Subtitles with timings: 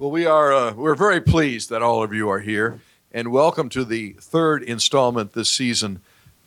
[0.00, 2.80] Well, we are uh, we're very pleased that all of you are here,
[3.12, 6.00] and welcome to the third installment this season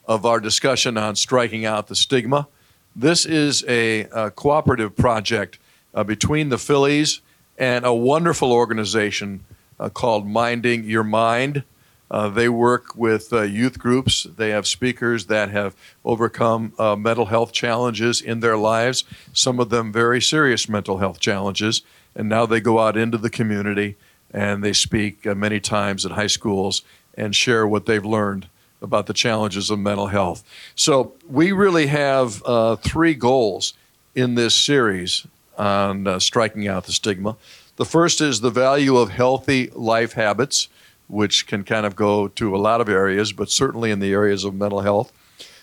[0.08, 2.48] of our discussion on striking out the stigma.
[2.96, 5.60] This is a, a cooperative project
[5.94, 7.22] uh, between the Phillies
[7.56, 9.44] and a wonderful organization
[9.80, 11.62] uh, called Minding Your Mind.
[12.10, 14.24] Uh, they work with uh, youth groups.
[14.24, 19.70] They have speakers that have overcome uh, mental health challenges in their lives, some of
[19.70, 21.84] them very serious mental health challenges
[22.16, 23.96] and now they go out into the community
[24.32, 26.82] and they speak uh, many times at high schools
[27.16, 28.48] and share what they've learned
[28.82, 30.44] about the challenges of mental health.
[30.76, 33.74] So we really have uh, three goals
[34.14, 35.26] in this series
[35.58, 37.38] on uh, striking out the stigma.
[37.78, 40.68] The first is the value of healthy life habits,
[41.08, 44.44] which can kind of go to a lot of areas, but certainly in the areas
[44.44, 45.12] of mental health.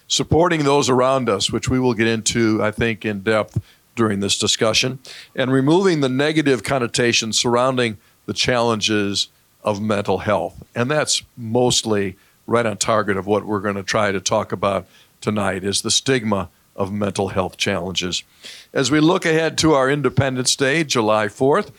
[0.08, 3.60] Supporting those around us, which we will get into, I think, in depth
[4.00, 4.98] during this discussion,
[5.36, 9.28] and removing the negative connotations surrounding the challenges
[9.62, 10.64] of mental health.
[10.74, 12.16] And that's mostly
[12.46, 14.86] right on target of what we're going to try to talk about
[15.20, 18.22] tonight is the stigma of mental health challenges.
[18.72, 21.70] As we look ahead to our Independence Day, July 4th,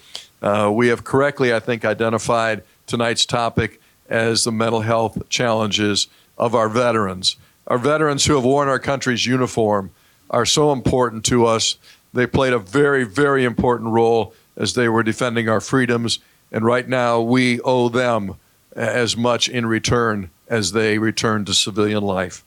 [0.44, 6.06] uh, we have correctly, I think, identified tonight's topic as the mental health challenges
[6.38, 7.36] of our veterans.
[7.66, 9.90] Our veterans who have worn our country's uniform
[10.30, 11.78] are so important to us
[12.14, 16.20] they played a very, very important role as they were defending our freedoms.
[16.52, 18.36] And right now, we owe them
[18.76, 22.44] as much in return as they return to civilian life.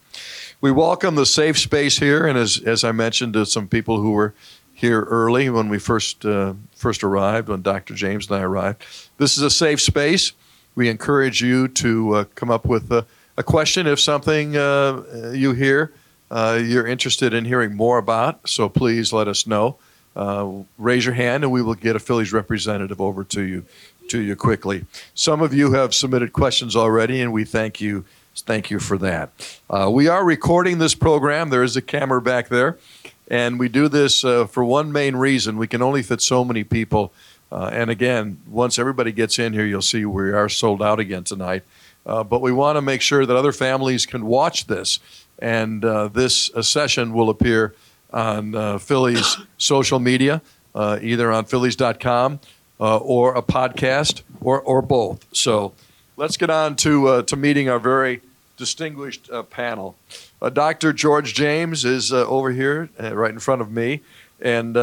[0.61, 4.11] We welcome the safe space here, and as, as I mentioned to some people who
[4.11, 4.33] were
[4.73, 7.93] here early when we first uh, first arrived, when Dr.
[7.93, 8.83] James and I arrived,
[9.17, 10.33] this is a safe space.
[10.75, 13.05] We encourage you to uh, come up with a,
[13.37, 15.93] a question if something uh, you hear
[16.31, 19.77] uh, you're interested in hearing more about, so please let us know.
[20.15, 23.65] Uh, raise your hand, and we will get a Phillies representative over to you
[24.07, 24.85] to you quickly.
[25.13, 29.59] Some of you have submitted questions already, and we thank you thank you for that.
[29.69, 31.49] Uh, we are recording this program.
[31.49, 32.77] There is a camera back there,
[33.29, 35.57] and we do this uh, for one main reason.
[35.57, 37.13] We can only fit so many people,
[37.51, 41.23] uh, and again, once everybody gets in here, you'll see we are sold out again
[41.23, 41.63] tonight.
[42.05, 44.99] Uh, but we want to make sure that other families can watch this
[45.39, 47.73] and uh, this uh, session will appear
[48.11, 50.41] on uh, Phillies social media,
[50.73, 52.39] uh, either on Phillies.com
[52.79, 55.25] uh, or a podcast or, or both.
[55.33, 55.73] So
[56.17, 58.21] let's get on to, uh, to meeting our very
[58.57, 59.95] distinguished panel.
[60.53, 60.93] Dr.
[60.93, 64.01] George James is over here, right in front of me,
[64.39, 64.77] and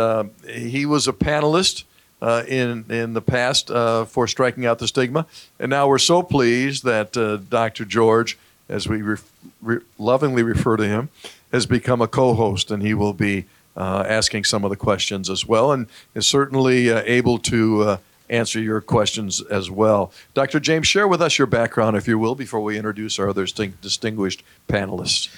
[0.46, 1.84] he was a panelist.
[2.20, 5.26] Uh, in in the past uh, for striking out the stigma,
[5.58, 7.84] and now we're so pleased that uh, Dr.
[7.84, 9.16] George as we re-
[9.60, 11.08] re- lovingly refer to him,
[11.52, 13.46] has become a co host, and he will be
[13.76, 17.96] uh, asking some of the questions as well, and is certainly uh, able to uh,
[18.28, 20.12] answer your questions as well.
[20.34, 20.60] Dr.
[20.60, 23.80] James, share with us your background, if you will, before we introduce our other st-
[23.80, 25.34] distinguished panelists.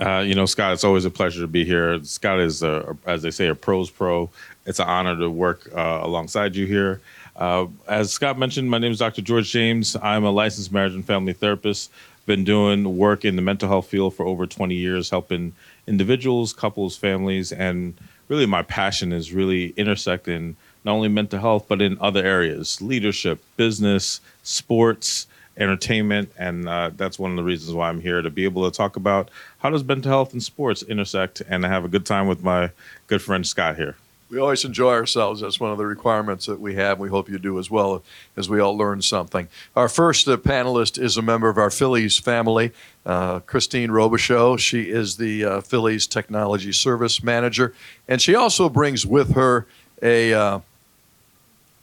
[0.00, 2.02] Uh, you know, Scott, it's always a pleasure to be here.
[2.04, 4.30] Scott is, a, as they say, a pros pro.
[4.64, 7.00] It's an honor to work uh, alongside you here.
[7.34, 9.22] Uh, as Scott mentioned, my name is Dr.
[9.22, 9.96] George James.
[10.00, 11.90] I'm a licensed marriage and family therapist
[12.28, 15.54] been doing work in the mental health field for over 20 years, helping
[15.88, 17.94] individuals, couples, families, and
[18.28, 23.42] really my passion is really intersecting not only mental health but in other areas, leadership,
[23.56, 28.44] business, sports, entertainment, and uh, that's one of the reasons why I'm here to be
[28.44, 32.06] able to talk about how does mental health and sports intersect, and have a good
[32.06, 32.70] time with my
[33.08, 33.96] good friend Scott here
[34.30, 35.40] we always enjoy ourselves.
[35.40, 36.98] That's one of the requirements that we have.
[36.98, 38.02] We hope you do as well
[38.36, 39.48] as we all learn something.
[39.74, 42.72] Our first uh, panelist is a member of our Phillies family,
[43.06, 44.58] uh, Kristine Robicheaux.
[44.58, 47.74] She is the uh, Phillies Technology Service Manager,
[48.06, 49.66] and she also brings with her
[50.02, 50.60] a, uh,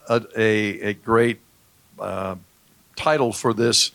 [0.09, 1.39] a, a, a, great
[2.00, 2.35] uh,
[2.95, 3.91] title for this,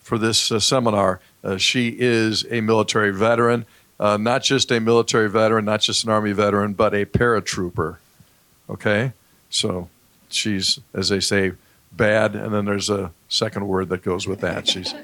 [0.00, 1.20] for this uh, seminar.
[1.56, 3.64] she is a military veteran
[3.98, 7.96] uh, not just a military veteran, not just an Army veteran, but a paratrooper.
[8.68, 9.12] Okay?
[9.50, 9.88] So
[10.28, 11.52] she's, as they say,
[11.92, 14.68] bad, and then there's a second word that goes with that.
[14.68, 14.94] She's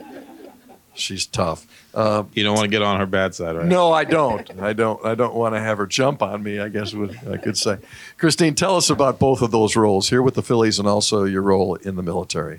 [0.95, 1.67] she's tough.
[1.95, 3.67] Uh, you don't want to get on her bad side, right?
[3.67, 4.61] No, I don't.
[4.61, 5.05] I don't.
[5.05, 6.59] I don't want to have her jump on me.
[6.61, 7.79] I guess would, I could say.
[8.19, 11.43] Kristine, tell us about both of those roles here with the Phillies, and also your
[11.43, 12.59] role in the military.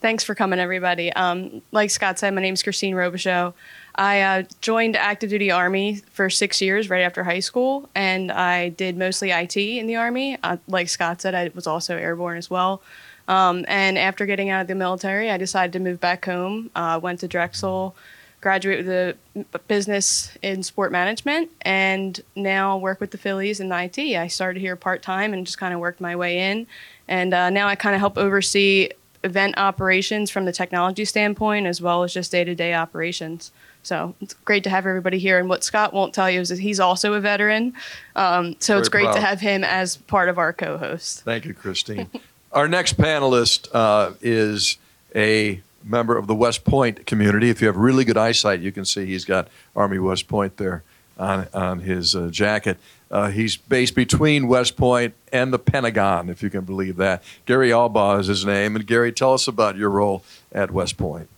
[0.00, 1.12] Thanks for coming, everybody.
[1.12, 3.52] Um, like Scott said, my name is Kristine Robicheaux.
[3.94, 8.70] I uh, joined active duty Army for six years right after high school, and I
[8.70, 10.38] did mostly IT in the Army.
[10.42, 12.82] Uh, like Scott said, I was also airborne as well.
[13.28, 16.70] Um, and after getting out of the military, I decided to move back home.
[16.74, 17.94] Uh, went to Drexel,
[18.40, 23.98] graduated with a business in sport management, and now work with the Phillies in IT.
[23.98, 26.66] I started here part time and just kind of worked my way in,
[27.06, 28.90] and uh, now I kind of help oversee
[29.22, 33.52] event operations from the technology standpoint as well as just day to day operations.
[33.82, 35.38] So it's great to have everybody here.
[35.38, 37.74] And what Scott won't tell you is that he's also a veteran.
[38.16, 41.22] Um, so it's Very great to have him as part of our co host.
[41.22, 42.08] Thank you, Kristine.
[42.52, 44.76] Our next panelist uh, is
[45.14, 47.48] a member of the West Point community.
[47.48, 49.46] If you have really good eyesight, you can see he's got
[49.76, 50.82] Army West Point there
[51.16, 52.78] on, on his uh, jacket.
[53.10, 57.22] Uh, he's based between West Point and the Pentagon, if you can believe that.
[57.44, 58.76] Gary Albaugh is his name.
[58.76, 60.22] And Gary, tell us about your role
[60.52, 61.28] at West Point.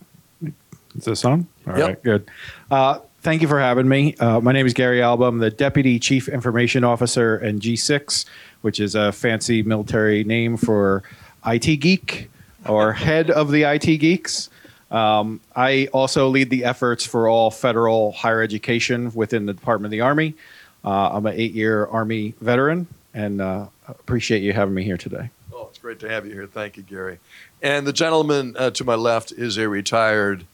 [0.95, 1.47] Is this on?
[1.65, 2.03] All right, Yep.
[2.03, 2.29] good.
[2.69, 4.13] Uh, thank you for having me.
[4.19, 5.27] Uh, my name is Gary Albaugh.
[5.29, 8.25] I'm the Deputy Chief Information Officer in G6,
[8.61, 11.01] which is a fancy military name for
[11.47, 12.29] IT geek
[12.67, 14.51] or head of the IT geeks.
[14.91, 19.91] Um, I also lead the efforts for all federal higher education within the Department of
[19.91, 20.35] the Army.
[20.83, 25.29] Uh, I'm an eight-year Army veteran, and uh, appreciate you having me here today.
[25.53, 26.47] Oh, it's great to have you here.
[26.47, 27.19] Thank you, Gary.
[27.61, 30.45] And the gentleman uh, to my left is a retired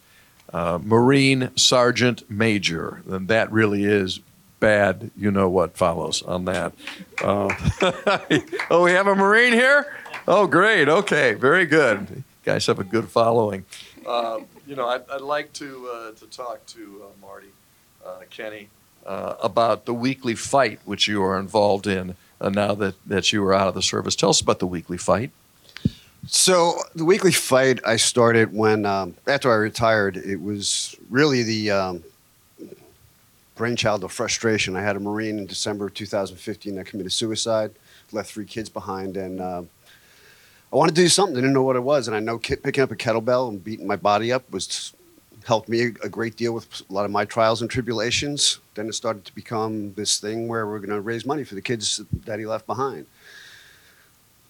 [0.54, 3.02] uh, Marine Sergeant Major.
[3.10, 4.20] And that really is
[4.60, 5.10] bad.
[5.18, 6.74] You know what follows on that.
[7.24, 7.50] Uh,
[8.70, 9.96] oh, we have a Marine here?
[10.28, 10.88] Oh, great.
[10.88, 12.08] Okay, very good.
[12.12, 13.66] You guys have a good following.
[14.06, 17.48] Uh, you know, I'd, I'd like to, to talk to Marty,
[18.30, 18.70] Kenny,
[19.10, 23.44] uh, about the weekly fight which you are involved in uh, now that, that you
[23.44, 24.16] are out of the service.
[24.16, 25.32] Tell us about the weekly fight.
[26.28, 30.16] So the weekly fight I started when um, after I retired.
[30.16, 32.04] It was really the um,
[33.56, 34.76] brainchild of frustration.
[34.76, 37.72] I had a Marine in December of 2015 that committed suicide,
[38.12, 39.64] left three kids behind, and uh,
[40.72, 41.36] I wanted to do something.
[41.36, 43.88] I didn't know what it was, and I know picking up a kettlebell and beating
[43.88, 44.94] my body up was
[45.46, 48.60] helped me a great deal with a lot of my trials and tribulations.
[48.76, 51.62] Then it started to become this thing where we're going to raise money for the
[51.62, 53.06] kids that he left behind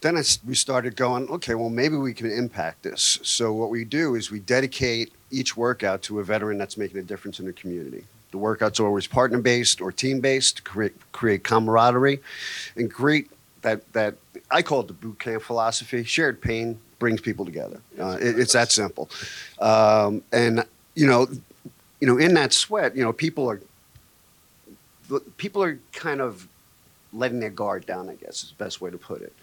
[0.01, 3.19] then I we started going, okay, well, maybe we can impact this.
[3.21, 7.03] So what we do is we dedicate each workout to a veteran that's making a
[7.03, 8.05] difference in the community.
[8.31, 12.21] The workouts are always partner based or team based to create, create camaraderie
[12.75, 13.29] and create
[13.61, 14.15] that, that
[14.51, 16.03] I call it the boot camp philosophy.
[16.03, 17.81] Shared pain brings people together.
[17.99, 19.09] Uh, it, it's that simple.
[19.59, 20.63] Um, and
[20.99, 21.27] you know,
[22.01, 23.61] you know, in that sweat, you know, people are
[25.37, 26.47] people are kind of
[27.13, 29.33] letting their guard down, I guess is the best way to put it.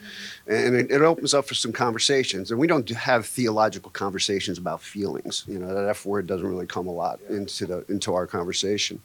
[0.47, 2.50] And it, it opens up for some conversations.
[2.50, 5.44] And we don't have theological conversations about feelings.
[5.49, 9.00] You know, that F word doesn't really come a lot into the into our conversation.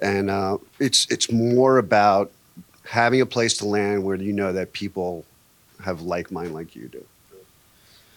[0.00, 2.32] And uh, it's it's more about
[2.84, 5.26] having a place to land where you know that people
[5.84, 7.04] have like mind like you do.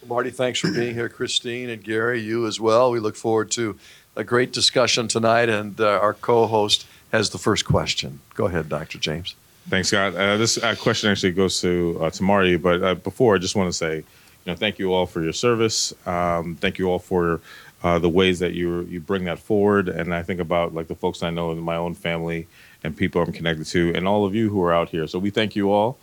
[0.08, 1.10] Marty, thanks for being here.
[1.10, 2.92] Kristine and Gary, you as well.
[2.92, 3.78] We look forward to
[4.16, 5.50] a great discussion tonight.
[5.50, 8.20] And uh, our co host has the first question.
[8.36, 9.00] Go ahead, Dr.
[9.00, 9.36] James.
[9.70, 10.16] Thanks, Scott.
[10.16, 13.56] Uh, this uh, question actually goes to uh, to Marty, but uh, before I just
[13.56, 14.04] want to say, you
[14.46, 15.92] know, thank you all for your service.
[16.06, 17.42] Um, thank you all for
[17.82, 19.90] uh, the ways that you you bring that forward.
[19.90, 22.48] And I think about like the folks I know in my own family
[22.84, 25.08] and people I'm connected to, and all of you who are out here.
[25.08, 25.98] So we thank you all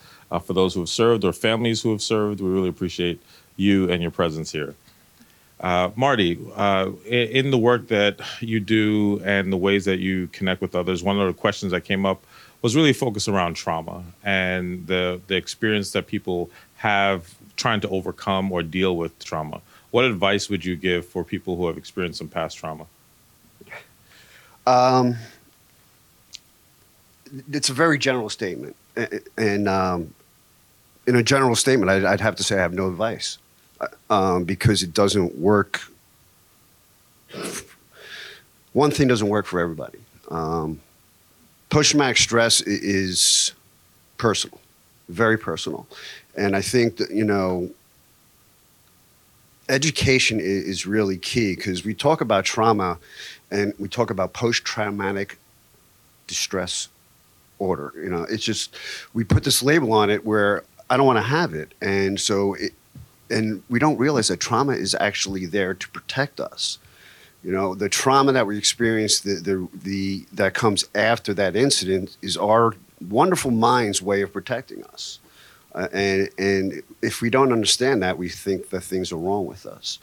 [0.45, 2.41] for those who have served or families who have served.
[2.41, 3.23] We really appreciate
[3.57, 4.75] you and your presence here.
[5.61, 10.61] Uh, Marty, uh, in, the work that you do and the ways that you connect
[10.61, 12.25] with others, one of the questions that came up
[12.63, 18.51] was really focused around trauma and the the experience that people have trying to overcome
[18.51, 19.61] or deal with trauma.
[19.93, 22.87] What advice would you give for people who have experienced some past trauma?
[24.67, 25.17] Um,
[27.53, 28.75] it's a very general statement,
[29.37, 30.15] and um,
[31.07, 33.39] in a general statement, I'd, I'd have to say I have no advice
[33.81, 35.81] uh, um, because it doesn't work.
[38.73, 39.99] One thing doesn't work for everybody.
[40.31, 40.81] Um,
[41.71, 43.53] Post-traumatic stress is
[44.19, 44.61] personal,
[45.09, 45.87] very personal,
[46.37, 47.71] and I think that you know
[49.71, 52.99] education is really key because we talk about trauma
[53.51, 55.39] and we talk about post-traumatic
[56.27, 56.89] distress
[57.59, 58.77] order you know it's just
[59.15, 61.73] we put this label on it where i don't want to have it.
[61.81, 62.73] And so it,
[63.31, 66.79] and we don't realize that trauma is actually there to protect us.
[67.43, 72.17] You know the trauma that we experience the the, the that comes after that incident
[72.21, 72.75] is our
[73.09, 75.19] wonderful mind's way of protecting us
[75.75, 79.67] uh, and and if we don't understand that we think that things are wrong with
[79.67, 79.99] us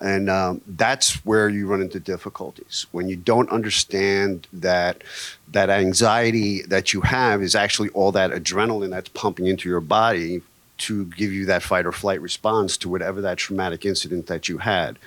[0.00, 5.02] and um, that's where you run into difficulties when you don't understand that
[5.50, 10.40] that anxiety that you have is actually all that adrenaline that's pumping into your body
[10.78, 14.58] to give you that fight or flight response to whatever that traumatic incident that you
[14.58, 14.98] had.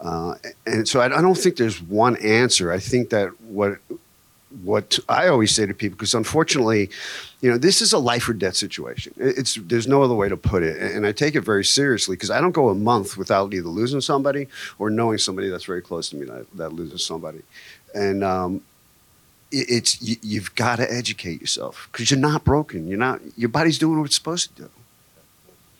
[0.00, 0.34] Uh,
[0.66, 2.70] and so I, I don't think there's one answer.
[2.70, 3.78] I think that what
[4.62, 6.90] what I always say to people, because unfortunately,
[7.40, 9.14] you know, this is a life or death situation.
[9.16, 12.30] It's there's no other way to put it, and I take it very seriously because
[12.30, 14.48] I don't go a month without either losing somebody
[14.78, 17.42] or knowing somebody that's very close to me that, that loses somebody,
[17.94, 18.62] and um,
[19.50, 22.88] it, it's you, you've got to educate yourself because you're not broken.
[22.88, 23.20] You're not.
[23.36, 24.70] Your body's doing what it's supposed to do.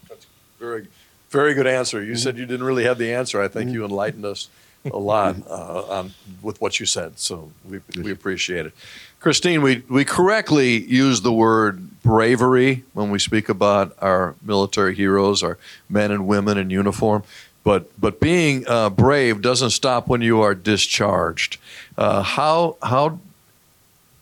[0.09, 0.27] That's
[0.59, 0.89] very,
[1.31, 2.03] very good answer.
[2.03, 3.41] You said you didn't really have the answer.
[3.41, 4.49] I think you enlightened us
[4.93, 7.19] a lot uh, on, with what you said.
[7.19, 8.73] So we, we appreciate it.
[9.21, 15.43] Kristine, we, we correctly use the word bravery when we speak about our military heroes,
[15.43, 17.25] our men and women in uniform.
[17.65, 21.59] But, but being uh, brave doesn't stop when you are discharged.
[21.99, 23.19] Uh, how, how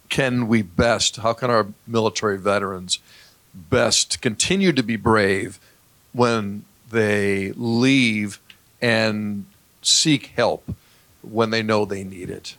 [0.09, 3.01] can we best, how can our military veterans
[3.55, 5.59] best continue to be brave
[6.13, 8.41] when they leave
[8.81, 9.45] and
[9.87, 10.75] seek help
[11.23, 12.57] when they know they need it?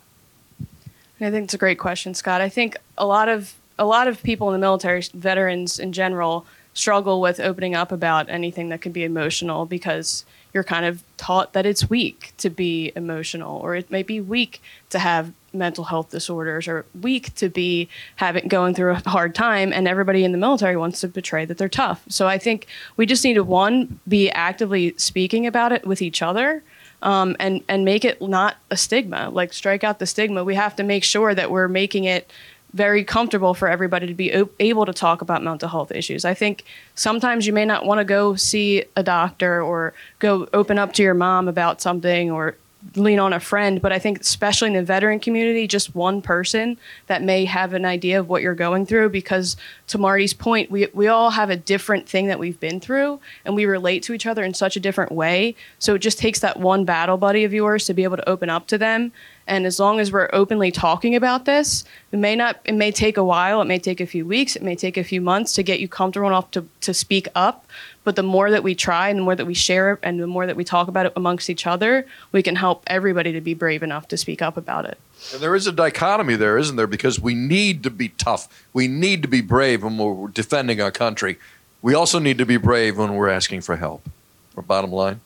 [1.21, 2.41] I think it's a great question, Scott.
[2.41, 6.45] I think a lot of a lot of people in the military, veterans in general,
[6.73, 11.53] struggle with opening up about anything that can be emotional because you're kind of taught
[11.53, 16.09] that it's weak to be emotional, or it may be weak to have mental health
[16.11, 19.71] disorders, or weak to be having going through a hard time.
[19.73, 22.03] And everybody in the military wants to portray that they're tough.
[22.09, 22.67] So I think
[22.97, 26.61] we just need to one be actively speaking about it with each other
[27.01, 29.29] um, and and make it not a stigma.
[29.29, 30.43] Like strike out the stigma.
[30.43, 32.31] We have to make sure that we're making it
[32.73, 36.25] very comfortable for everybody to be o- able to talk about mental health issues.
[36.25, 40.77] I think sometimes you may not want to go see a doctor or go open
[40.77, 42.57] up to your mom about something or
[42.95, 46.77] lean on a friend, but I think especially in the veteran community, just one person
[47.07, 50.87] that may have an idea of what you're going through because to Marty's point, we
[50.93, 54.25] we all have a different thing that we've been through and we relate to each
[54.25, 55.55] other in such a different way.
[55.79, 58.49] So it just takes that one battle buddy of yours to be able to open
[58.49, 59.11] up to them.
[59.47, 63.17] And as long as we're openly talking about this, it may not it may take
[63.17, 65.63] a while, it may take a few weeks, it may take a few months to
[65.63, 67.65] get you comfortable enough to, to speak up.
[68.05, 70.45] But the more that we try and the more that we share and the more
[70.45, 73.83] that we talk about it amongst each other, we can help everybody to be brave
[73.83, 74.97] enough to speak up about it.
[75.33, 76.87] And there is a dichotomy there, isn't there?
[76.87, 78.47] Because we need to be tough.
[78.73, 81.37] We need to be brave when we're defending our country.
[81.81, 84.07] We also need to be brave when we're asking for help.
[84.55, 85.19] Our bottom line.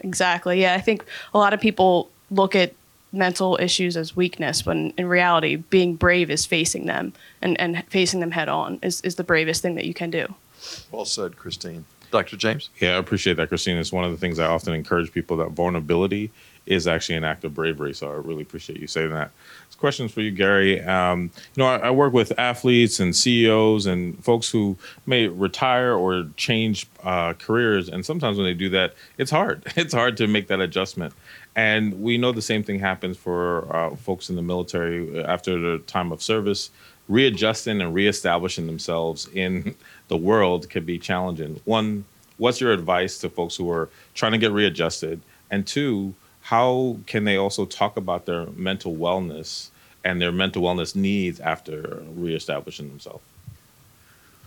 [0.00, 0.60] Exactly.
[0.60, 2.74] Yeah, I think a lot of people look at
[3.12, 7.12] mental issues as weakness, when in reality, being brave is facing them
[7.42, 10.34] and, and facing them head on is, is the bravest thing that you can do.
[10.92, 11.84] Well said, Kristine.
[12.10, 12.36] Dr.
[12.36, 12.70] James?
[12.80, 13.78] Yeah, I appreciate that, Kristine.
[13.78, 16.30] It's one of the things I often encourage people that vulnerability
[16.66, 17.94] is actually an act of bravery.
[17.94, 19.30] So I really appreciate you saying that.
[19.78, 20.78] Question's for you, Gary.
[20.82, 24.76] Um, you know, I, I work with athletes and CEOs and folks who
[25.06, 29.64] may retire or change uh, careers, and sometimes when they do that, it's hard.
[29.76, 31.14] It's hard to make that adjustment.
[31.56, 35.78] And we know the same thing happens for uh, folks in the military after the
[35.86, 36.70] time of service.
[37.08, 39.74] Readjusting and reestablishing themselves in
[40.10, 41.60] the world can be challenging.
[41.64, 42.04] One,
[42.36, 45.22] what's your advice to folks who are trying to get readjusted?
[45.52, 49.68] And two, how can they also talk about their mental wellness
[50.04, 53.22] and their mental wellness needs after reestablishing themselves?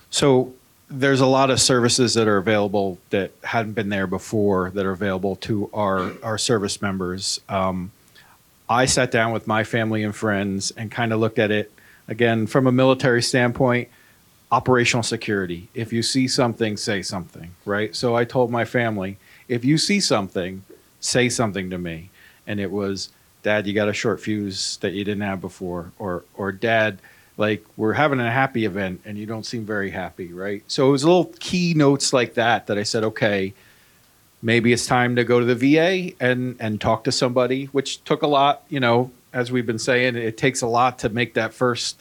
[0.10, 0.54] So
[0.90, 4.92] there's a lot of services that are available that hadn't been there before that are
[4.92, 7.40] available to our our service members.
[7.48, 7.94] Um,
[8.68, 11.72] I sat down with my family and friends and kind of looked at it
[12.10, 13.88] again from a military standpoint.
[14.54, 15.68] Operational security.
[15.74, 17.56] If you see something, say something.
[17.66, 17.96] Right.
[17.96, 19.18] So I told my family,
[19.48, 20.64] if you see something,
[21.00, 22.12] say something to me.
[22.46, 23.10] And it was,
[23.42, 27.00] Dad, you got a short fuse that you didn't have before, or or Dad,
[27.36, 30.64] like we're having a happy event and you don't seem very happy, right?
[30.68, 33.54] So it was little key notes like that that I said, okay,
[34.42, 38.22] maybe it's time to go to the VA and and talk to somebody, which took
[38.22, 41.54] a lot, you know, as we've been saying, it takes a lot to make that
[41.54, 41.98] first,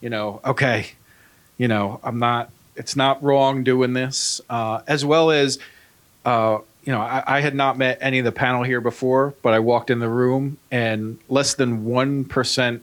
[0.00, 0.86] you know, okay,
[1.62, 5.60] you know, I'm not, it's not wrong doing this, uh, as well as,
[6.24, 9.54] uh, you know, I, I had not met any of the panel here before, but
[9.54, 12.82] I walked in the room and less than one percent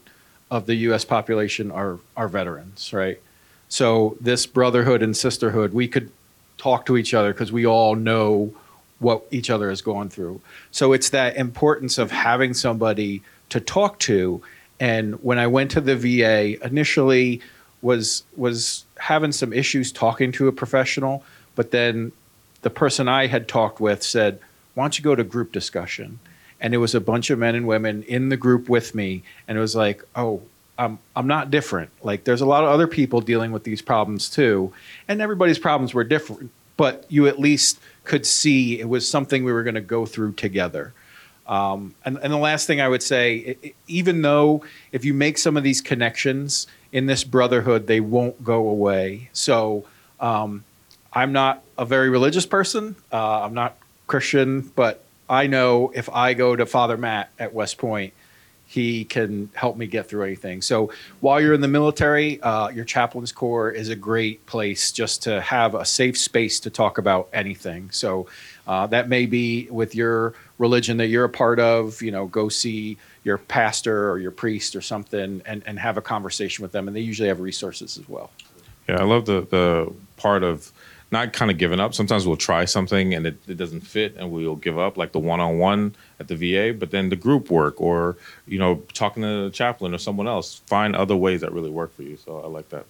[0.50, 1.04] of the U.S.
[1.04, 3.20] population are are veterans, right?
[3.68, 6.10] So this brotherhood and sisterhood, we could
[6.58, 8.54] talk to each other because we all know
[9.00, 10.40] what each other has gone through.
[10.72, 14.42] So it's that importance of having somebody to talk to.
[14.80, 17.42] And when I went to the VA, initially
[17.82, 21.24] was was having some issues talking to a professional,
[21.56, 22.12] but then
[22.62, 24.40] the person I had talked with said,
[24.74, 26.20] "Why don't you go to group discussion?"
[26.62, 29.58] And it was a bunch of men and women in the group with me, and
[29.58, 30.42] it was like, "Oh,
[30.78, 31.90] I'm I'm not different.
[32.04, 34.74] Like there's a lot of other people dealing with these problems too,
[35.08, 39.52] and everybody's problems were different but you at least could see it was something we
[39.52, 40.94] were going to go through together.
[41.46, 45.14] Um, and, and the last thing I would say, i- i- even though if you
[45.14, 49.30] make some of these connections in this brotherhood, they won't go away.
[49.34, 49.86] So
[50.20, 50.64] um,
[51.14, 52.96] I'm not a very religious person.
[53.12, 53.78] Uh, I'm not
[54.08, 58.14] Christian, but I know if I go to Father Matt at West Point,
[58.66, 60.62] he can help me get through anything.
[60.62, 60.92] So
[61.22, 65.42] while you're in the military, uh, your chaplain's corps is a great place just to
[65.42, 67.90] have a safe space to talk about anything.
[67.90, 68.28] So
[68.68, 72.00] uh, that may be with your religion that you're a part of.
[72.04, 76.02] You know, go see your pastor or your priest or something, and, and have a
[76.02, 76.88] conversation with them.
[76.88, 78.30] And they usually have resources as well.
[78.88, 80.72] Yeah, I love the the part of
[81.12, 81.94] not kind of giving up.
[81.94, 85.20] Sometimes we'll try something and it, it doesn't fit and we'll give up, like the
[85.20, 86.78] one on one at the VA.
[86.78, 90.62] But then the group work or you know talking to the chaplain or someone else,
[90.68, 92.18] find other ways that really work for you.
[92.18, 92.86] So I like that.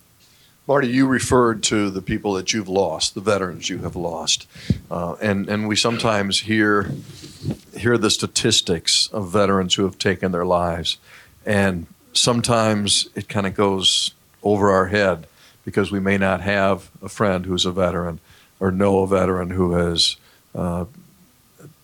[0.69, 4.45] Marty, you referred to the people that you've lost, the veterans you have lost,
[4.91, 6.91] uh, and and we sometimes hear
[7.75, 10.99] hear the statistics of veterans who have taken their lives,
[11.43, 14.11] and sometimes it kind of goes
[14.43, 15.25] over our head
[15.65, 18.19] because we may not have a friend who's a veteran
[18.59, 20.17] or know a veteran who has
[20.53, 20.85] uh,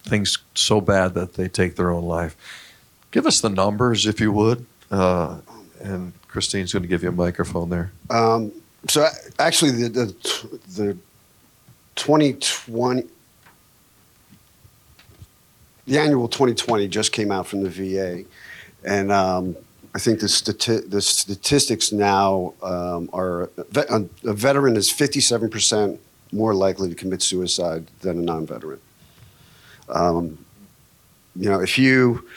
[0.04, 2.38] things so bad that they take their own life.
[3.10, 5.40] Give us the numbers, if you would, uh,
[5.82, 7.92] and Kristine's going to give you a microphone there.
[8.12, 8.52] Um,
[8.88, 9.08] so
[9.40, 10.98] actually, the, the the
[11.96, 13.04] 2020,
[15.86, 18.26] the annual 2020 just came out from the VA,
[18.84, 19.56] and um,
[19.94, 26.00] I think the stati- the statistics now um, are a, a veteran is 57 percent
[26.32, 28.80] more likely to commit suicide than a non-veteran.
[29.90, 30.38] Um,
[31.36, 32.28] you know, if you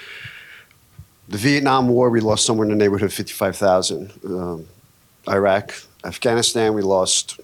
[1.29, 4.13] the Vietnam War, we lost somewhere in the neighborhood of 55,000.
[4.25, 4.67] Um,
[5.29, 5.75] Iraq,
[6.05, 7.41] Afghanistan, we lost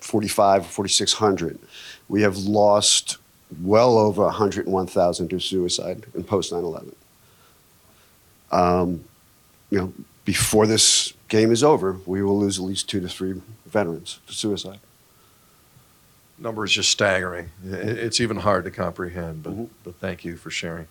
[0.00, 1.58] 45, 4,600.
[2.08, 3.18] We have lost
[3.62, 6.94] well over 101,000 to suicide in post 9 11.
[8.50, 9.04] Um,
[9.70, 9.92] you know,
[10.24, 14.32] before this game is over, we will lose at least two to three veterans to
[14.34, 14.78] suicide.
[16.36, 17.48] number is just staggering.
[17.64, 19.68] It's even hard to comprehend, but, Mhm.
[19.84, 20.88] but thank you for sharing.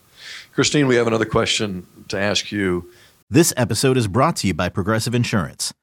[0.56, 2.89] Kristine, we have another question to ask you.
[3.30, 5.74] This episode is brought to you by Progressive Insurance.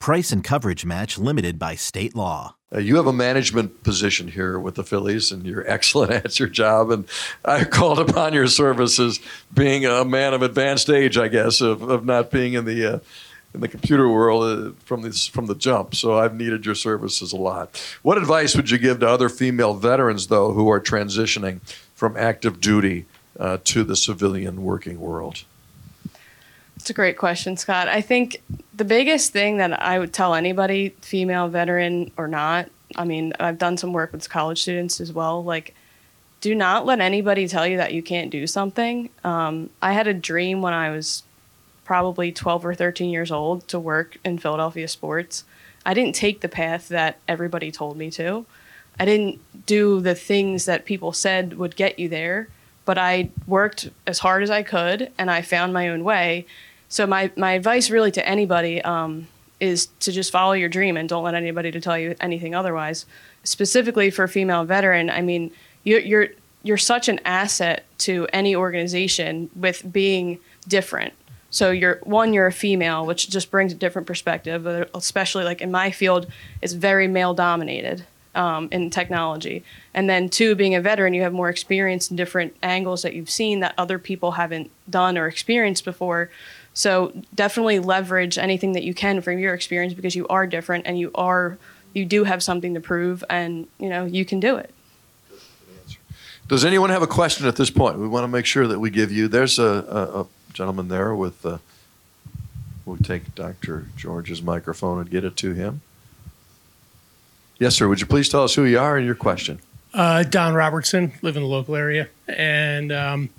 [0.00, 2.56] Price and coverage match limited by state law.
[2.74, 6.48] Uh, you have a management position here with the Phillies, and you're excellent at your
[6.48, 6.90] job.
[6.90, 7.06] And
[7.44, 9.20] I called upon your services,
[9.52, 12.98] being a man of advanced age, I guess, of, of not being in the uh,
[13.54, 15.94] in the computer world uh, from the from the jump.
[15.94, 17.80] So I've needed your services a lot.
[18.02, 21.60] What advice would you give to other female veterans, though, who are transitioning
[21.94, 23.06] from active duty
[23.38, 25.44] uh, to the civilian working world?
[26.84, 27.88] It's a great question, Scott.
[27.88, 28.42] I think
[28.74, 33.56] the biggest thing that I would tell anybody, female veteran or not, I mean, I've
[33.56, 35.42] done some work with college students as well.
[35.42, 35.74] Like,
[36.42, 39.08] do not let anybody tell you that you can't do something.
[39.24, 41.22] Um, I had a dream when I was
[41.86, 45.44] probably 12 or 13 years old to work in Philadelphia sports.
[45.86, 48.44] I didn't take the path that everybody told me to.
[49.00, 52.48] I didn't do the things that people said would get you there,
[52.84, 56.44] but I worked as hard as I could and I found my own way.
[56.94, 59.26] So my, my advice really to anybody um,
[59.58, 63.04] is to just follow your dream and don't let anybody to tell you anything otherwise.
[63.42, 65.50] Specifically for a female veteran, I mean,
[65.82, 66.28] you're, you're
[66.62, 71.14] you're such an asset to any organization with being different.
[71.50, 74.64] So you're one, you're a female, which just brings a different perspective.
[74.94, 76.28] Especially like in my field,
[76.62, 79.64] it's very male dominated um, in technology.
[79.94, 83.30] And then two, being a veteran, you have more experience in different angles that you've
[83.30, 86.30] seen that other people haven't done or experienced before.
[86.74, 90.98] So definitely leverage anything that you can from your experience because you are different and
[90.98, 91.56] you are
[91.94, 94.74] you do have something to prove and you know you can do it.
[96.48, 97.98] Does anyone have a question at this point?
[97.98, 99.28] We want to make sure that we give you.
[99.28, 101.46] There's a, a, a gentleman there with.
[101.46, 101.58] Uh,
[102.84, 103.86] we'll take Dr.
[103.96, 105.80] George's microphone and get it to him.
[107.58, 107.88] Yes, sir.
[107.88, 109.60] Would you please tell us who you are and your question?
[109.94, 113.30] Uh, Don Robertson, live in the local area, and um,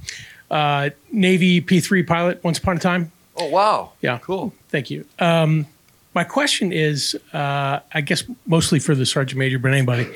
[0.49, 3.11] uh, Navy P3 pilot once upon a time.
[3.37, 3.91] Oh, wow.
[4.01, 4.17] Yeah.
[4.19, 4.53] Cool.
[4.69, 5.05] Thank you.
[5.19, 5.67] Um,
[6.13, 10.07] my question is, uh, I guess mostly for the sergeant major, but anybody.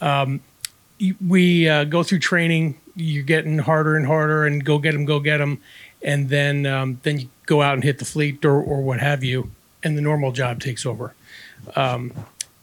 [0.00, 0.40] Um,
[1.26, 2.78] we uh, go through training.
[2.94, 5.60] You're getting harder and harder, and go get them, go get them,
[6.02, 9.24] and then um, then you go out and hit the fleet or, or what have
[9.24, 9.50] you,
[9.82, 11.14] and the normal job takes over.
[11.76, 12.12] Um,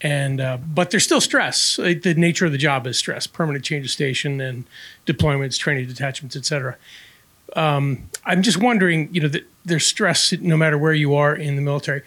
[0.01, 1.77] and uh, but there's still stress.
[1.77, 4.65] The nature of the job is stress: permanent change of station and
[5.07, 6.77] deployments, training detachments, etc.
[7.55, 11.55] Um, I'm just wondering, you know, that there's stress no matter where you are in
[11.55, 12.01] the military.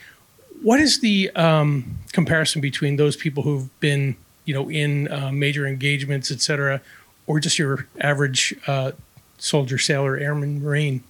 [0.63, 5.67] What is the um, comparison between those people who've been, you know, in uh, major
[5.67, 6.81] engagements, et cetera,
[7.27, 8.93] or just your average uh,
[9.39, 11.05] soldier, sailor, airman, marine,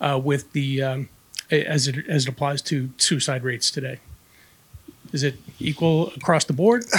[0.00, 1.08] uh, with the um,
[1.50, 3.98] as it as it applies to suicide rates today?
[5.12, 6.84] Is it equal across the board?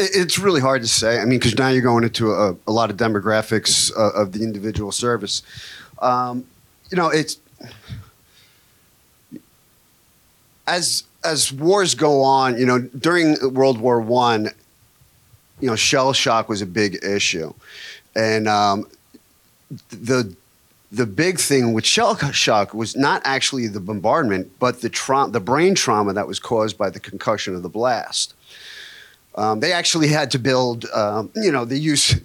[0.00, 1.18] It's really hard to say.
[1.18, 4.44] I mean, because now you're going into a, a lot of demographics uh, of the
[4.44, 5.42] individual service.
[6.00, 6.46] Um,
[6.90, 7.38] you know, it's
[10.66, 12.58] as as wars go on.
[12.58, 14.50] You know, during World War One,
[15.60, 17.52] you know, shell shock was a big issue,
[18.14, 18.86] and um,
[19.90, 20.34] the
[20.90, 25.40] the big thing with shell shock was not actually the bombardment, but the tra- the
[25.40, 28.34] brain trauma that was caused by the concussion of the blast.
[29.34, 32.20] Um, they actually had to build, um, you know, they used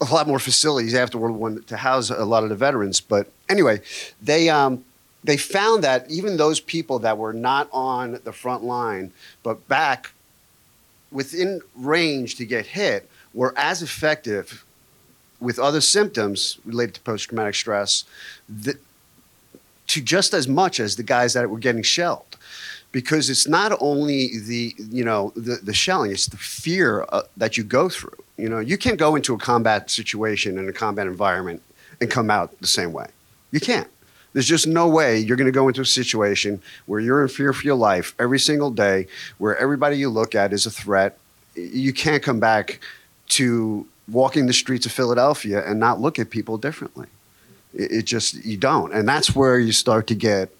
[0.00, 3.00] a lot more facilities after World War One to house a lot of the veterans.
[3.00, 3.82] But anyway,
[4.22, 4.84] they um,
[5.22, 10.12] they found that even those people that were not on the front line but back
[11.12, 14.64] within range to get hit were as effective
[15.40, 18.04] with other symptoms related to post traumatic stress
[18.64, 18.76] th-
[19.86, 22.36] to just as much as the guys that were getting shelled
[22.92, 27.56] because it's not only the you know the, the shelling it's the fear uh, that
[27.56, 28.16] you go through.
[28.36, 31.62] You know you can't go into a combat situation in a combat environment
[32.00, 33.08] and come out the same way.
[33.52, 33.88] You can't.
[34.32, 37.52] There's just no way you're going to go into a situation where you're in fear
[37.52, 41.18] for your life every single day where everybody you look at is a threat.
[41.56, 42.80] You can't come back
[43.30, 47.08] to walking the streets of philadelphia and not look at people differently.
[47.74, 48.92] It, it just you don't.
[48.92, 50.54] And that's where you start to get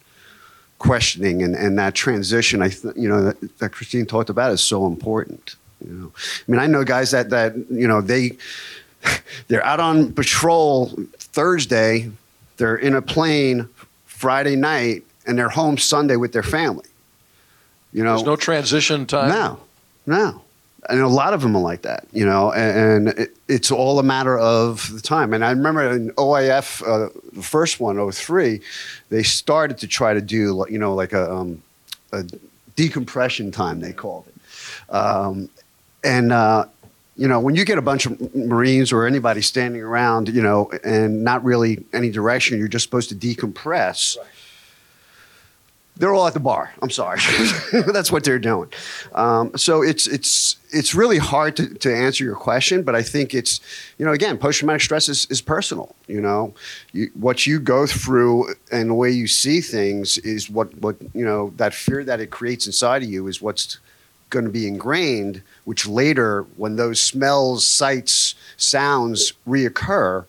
[0.80, 4.62] questioning and, and that transition I th- you know that, that Kristine talked about is
[4.62, 5.54] so important
[5.86, 8.38] you know I mean I know guys that that you know they
[9.48, 10.86] they're out on patrol
[11.18, 12.10] Thursday
[12.56, 13.68] they're in a plane
[14.06, 16.88] Friday night and they're home Sunday with their family
[17.92, 19.28] you know There's no transition time.
[19.28, 19.60] no,
[20.06, 20.42] no.
[20.88, 23.98] And a lot of them are like that, you know, and, and it, it's all
[23.98, 25.34] a matter of the time.
[25.34, 28.60] And I remember in OIF, uh, the first one, 03,
[29.10, 31.62] they started to try to do, you know, like a, um,
[32.12, 32.24] a
[32.76, 34.94] decompression time, they called it.
[34.94, 35.50] Um,
[36.02, 36.64] and, uh,
[37.16, 40.72] you know, when you get a bunch of Marines or anybody standing around, you know,
[40.82, 44.16] and not really any direction, you're just supposed to decompress.
[46.00, 46.72] They're all at the bar.
[46.80, 47.20] I'm sorry.
[47.72, 48.72] That's what they're doing.
[49.14, 53.34] Um, so it's it's it's really hard to, to answer your question, but I think
[53.34, 53.60] it's
[53.98, 55.94] you know again post traumatic stress is, is personal.
[56.06, 56.54] You know,
[56.92, 61.22] you, what you go through and the way you see things is what what you
[61.22, 63.78] know that fear that it creates inside of you is what's
[64.30, 65.42] going to be ingrained.
[65.64, 70.24] Which later, when those smells, sights, sounds reoccur,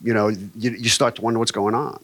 [0.00, 2.02] you know you, you start to wonder what's going on.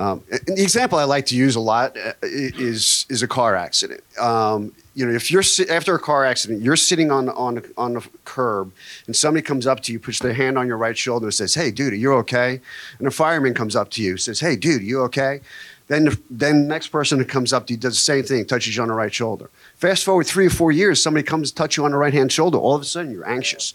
[0.00, 4.02] Um, the example I like to use a lot uh, is is a car accident.
[4.18, 8.08] Um, you know, if you're after a car accident, you're sitting on on on the
[8.24, 8.72] curb,
[9.06, 11.52] and somebody comes up to you, puts their hand on your right shoulder, and says,
[11.52, 12.62] "Hey, dude, are you okay?"
[12.98, 15.42] And a fireman comes up to you, says, "Hey, dude, you okay?"
[15.88, 18.46] Then the, then the next person that comes up to you does the same thing,
[18.46, 19.50] touches you on the right shoulder.
[19.74, 22.32] Fast forward three or four years, somebody comes to touch you on the right hand
[22.32, 22.56] shoulder.
[22.56, 23.74] All of a sudden, you're anxious,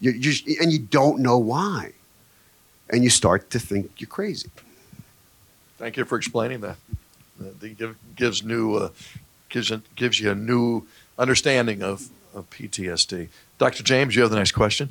[0.00, 1.92] you, you and you don't know why,
[2.88, 4.50] and you start to think you're crazy.
[5.80, 6.76] Thank you for explaining that.
[7.38, 8.90] That give, gives new uh,
[9.48, 10.86] gives a, gives you a new
[11.18, 13.28] understanding of, of PTSD.
[13.56, 13.82] Dr.
[13.82, 14.90] James, you have the next question.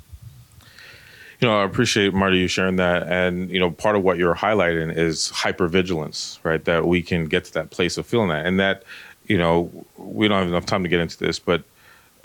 [1.39, 4.33] You know, I appreciate Marty you sharing that, and you know, part of what you're
[4.33, 6.65] highlighting is hypervigilance, right?
[6.65, 8.81] That we can get to that place of feeling that, and that,
[9.27, 11.61] you know, we don't have enough time to get into this, but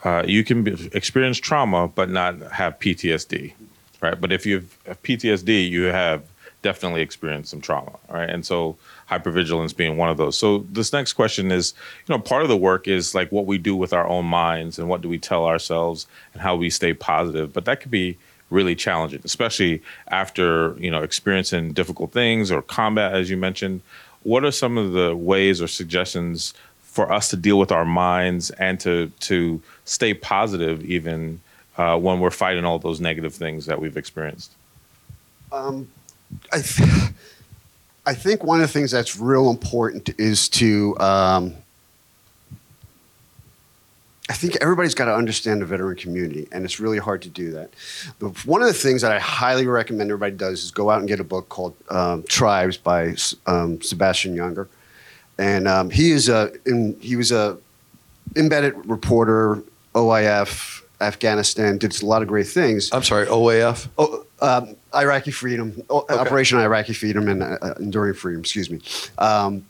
[0.04, 3.52] uh, you can be, experience trauma but not have PTSD,
[4.00, 4.18] right?
[4.18, 6.22] But if you have PTSD, you have
[6.64, 8.28] definitely experienced some trauma, right?
[8.28, 8.78] And so
[9.10, 10.38] hypervigilance being one of those.
[10.38, 11.74] So this next question is,
[12.06, 14.78] you know, part of the work is like what we do with our own minds
[14.78, 17.52] and what do we tell ourselves and how we stay positive.
[17.52, 18.16] But that could be
[18.48, 23.82] really challenging, especially after, you know, experiencing difficult things or combat, as you mentioned.
[24.22, 28.48] What are some of the ways or suggestions for us to deal with our minds
[28.52, 31.42] and to to stay positive even
[31.76, 34.52] uh, when we're fighting all those negative things that we've experienced?
[35.52, 35.88] Um,
[36.52, 37.10] I, th-
[38.06, 41.54] I think one of the things that's real important is to um,
[44.28, 47.50] I think everybody's got to understand the veteran community, and it's really hard to do
[47.52, 47.70] that.
[48.18, 51.08] But one of the things that I highly recommend everybody does is go out and
[51.08, 53.16] get a book called um, Tribes by
[53.46, 54.66] um, Sebastian Junger,
[55.38, 57.58] and um, he is a in, he was a
[58.34, 59.62] embedded reporter,
[59.94, 62.90] OIF, Afghanistan, did a lot of great things.
[62.92, 63.88] I'm sorry, OAF?
[63.98, 68.40] Oh, um, Iraqi Freedom, o- Operation Iraqi Freedom, and uh, uh, Enduring Freedom.
[68.40, 68.80] Excuse me.
[69.18, 69.64] Um,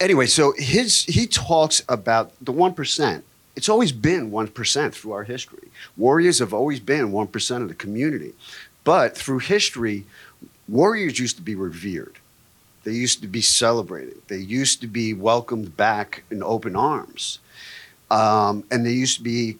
[0.00, 3.24] anyway, so his he talks about the one percent.
[3.56, 5.68] It's always been one percent through our history.
[5.96, 8.32] Warriors have always been one percent of the community,
[8.84, 10.04] but through history,
[10.68, 12.18] warriors used to be revered.
[12.84, 14.20] They used to be celebrated.
[14.28, 17.38] They used to be welcomed back in open arms,
[18.10, 19.56] um, and they used to be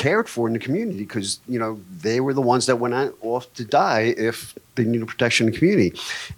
[0.00, 3.14] cared for in the community because you know they were the ones that went out,
[3.20, 5.92] off to die if they needed protection in the community,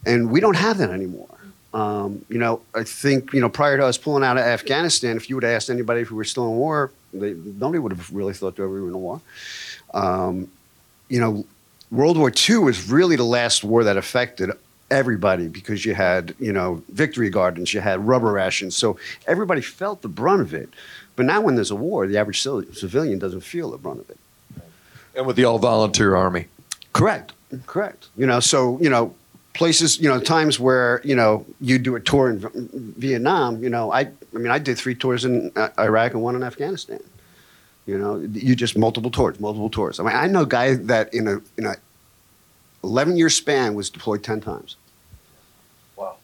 [0.04, 1.28] and we don't have that anymore.
[1.72, 5.30] Um, you know, I think you know prior to us pulling out of Afghanistan, if
[5.30, 8.12] you would have asked anybody if we were still in war, they, nobody would have
[8.12, 9.20] really thought that we were in a war.
[9.94, 10.50] Um,
[11.08, 11.44] you know,
[11.92, 14.50] World War II was really the last war that affected
[14.90, 18.98] everybody because you had you know victory gardens, you had rubber rations, so
[19.28, 20.68] everybody felt the brunt of it.
[21.16, 24.18] But now, when there's a war, the average civilian doesn't feel the brunt of it.
[25.14, 26.46] And with the all volunteer army.
[26.92, 27.32] Correct.
[27.66, 28.08] Correct.
[28.16, 29.14] You know, so you know,
[29.54, 32.38] places, you know, times where you know you do a tour in
[32.96, 33.62] Vietnam.
[33.62, 34.00] You know, I,
[34.34, 37.00] I mean, I did three tours in uh, Iraq and one in Afghanistan.
[37.86, 40.00] You know, you just multiple tours, multiple tours.
[40.00, 41.74] I mean, I know a guy that in a in a
[42.82, 44.76] eleven year span was deployed ten times.
[45.96, 46.16] Wow.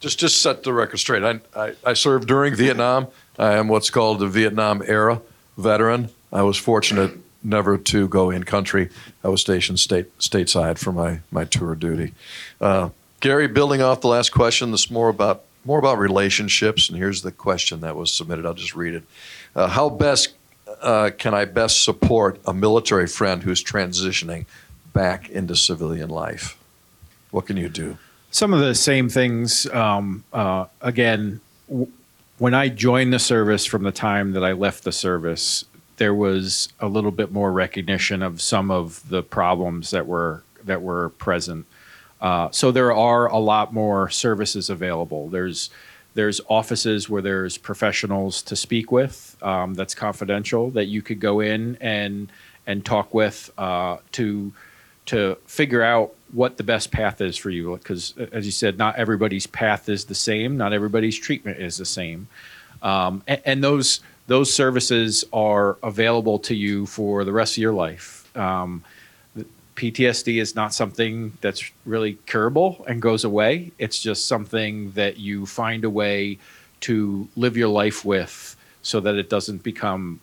[0.00, 1.22] Just just set the record straight.
[1.22, 3.08] I, I, I served during Vietnam.
[3.38, 5.20] I am what's called a Vietnam era
[5.56, 6.10] veteran.
[6.32, 8.90] I was fortunate never to go in country.
[9.22, 12.14] I was stationed state stateside for my, my tour duty.
[12.60, 16.88] Uh, Gary, building off the last question, this more about more about relationships.
[16.88, 18.44] And here's the question that was submitted.
[18.44, 19.02] I'll just read it.
[19.56, 20.34] Uh, how best
[20.82, 24.44] uh, can I best support a military friend who's transitioning
[24.92, 26.58] back into civilian life?
[27.30, 27.98] What can you do?
[28.34, 29.64] some of the same things.
[29.72, 31.90] Um, uh, again, w-
[32.44, 35.64] when I joined the service from the time that I left the service,
[35.96, 40.82] there was a little bit more recognition of some of the problems that were that
[40.82, 41.64] were present.
[42.20, 45.30] Uh, so there are a lot more services available.
[45.30, 45.70] There's
[46.12, 51.40] there's offices where there's professionals to speak with um, that's confidential that you could go
[51.40, 52.30] in and
[52.66, 54.52] and talk with uh, to
[55.06, 58.96] to figure out what the best path is for you because as you said not
[58.96, 62.26] everybody's path is the same not everybody's treatment is the same
[62.82, 67.72] um, and, and those those services are available to you for the rest of your
[67.72, 68.82] life um,
[69.76, 73.72] PTSD is not something that's really curable and goes away.
[73.78, 76.38] It's just something that you find a way
[76.80, 80.20] to live your life with so that it doesn't become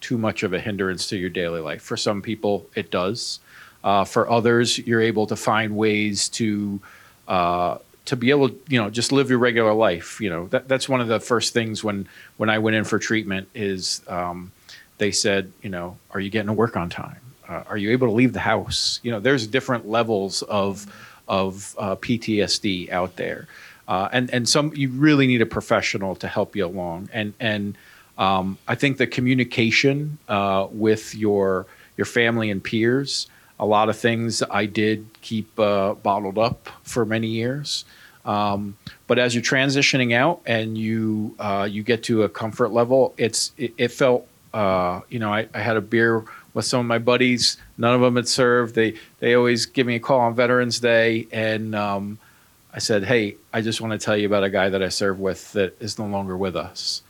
[0.00, 1.82] too much of a hindrance to your daily life.
[1.82, 3.40] For some people, it does.
[3.84, 6.80] Uh, for others, you're able to find ways to
[7.28, 10.20] uh, to be able, you know, just live your regular life.
[10.20, 12.98] You know, that, that's one of the first things when when I went in for
[12.98, 14.52] treatment is um,
[14.98, 17.20] they said, you know, are you getting to work on time?
[17.46, 19.00] Uh, are you able to leave the house?
[19.02, 20.86] You know, there's different levels of
[21.28, 23.48] of uh, PTSD out there,
[23.86, 27.10] uh, and and some you really need a professional to help you along.
[27.12, 27.76] And and
[28.16, 31.66] um, I think the communication uh, with your
[31.96, 37.04] your family and peers, a lot of things I did keep uh, bottled up for
[37.04, 37.84] many years.
[38.24, 43.14] Um, but as you're transitioning out and you uh, you get to a comfort level,
[43.16, 46.86] it's it, it felt uh, you know I, I had a beer with some of
[46.86, 47.58] my buddies.
[47.76, 48.74] None of them had served.
[48.74, 52.18] They they always give me a call on Veterans Day, and um,
[52.72, 55.20] I said, "Hey, I just want to tell you about a guy that I served
[55.20, 57.02] with that is no longer with us."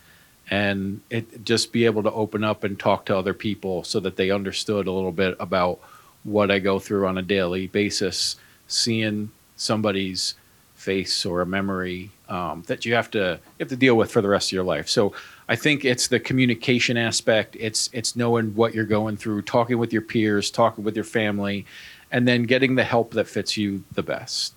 [0.51, 4.17] And it just be able to open up and talk to other people so that
[4.17, 5.81] they understood a little bit about
[6.25, 10.35] what I go through on a daily basis, seeing somebody's
[10.75, 14.21] face or a memory um, that you have to you have to deal with for
[14.21, 14.89] the rest of your life.
[14.89, 15.15] So
[15.49, 17.57] I think it's the communication aspect.
[17.61, 21.67] It's it's knowing what you're going through, talking with your peers, talking with your family,
[22.11, 24.55] and then getting the help that fits you the best.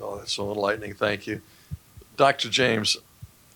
[0.00, 0.94] Oh, that's so enlightening.
[0.94, 1.42] Thank you.
[2.16, 2.48] Dr.
[2.48, 2.96] James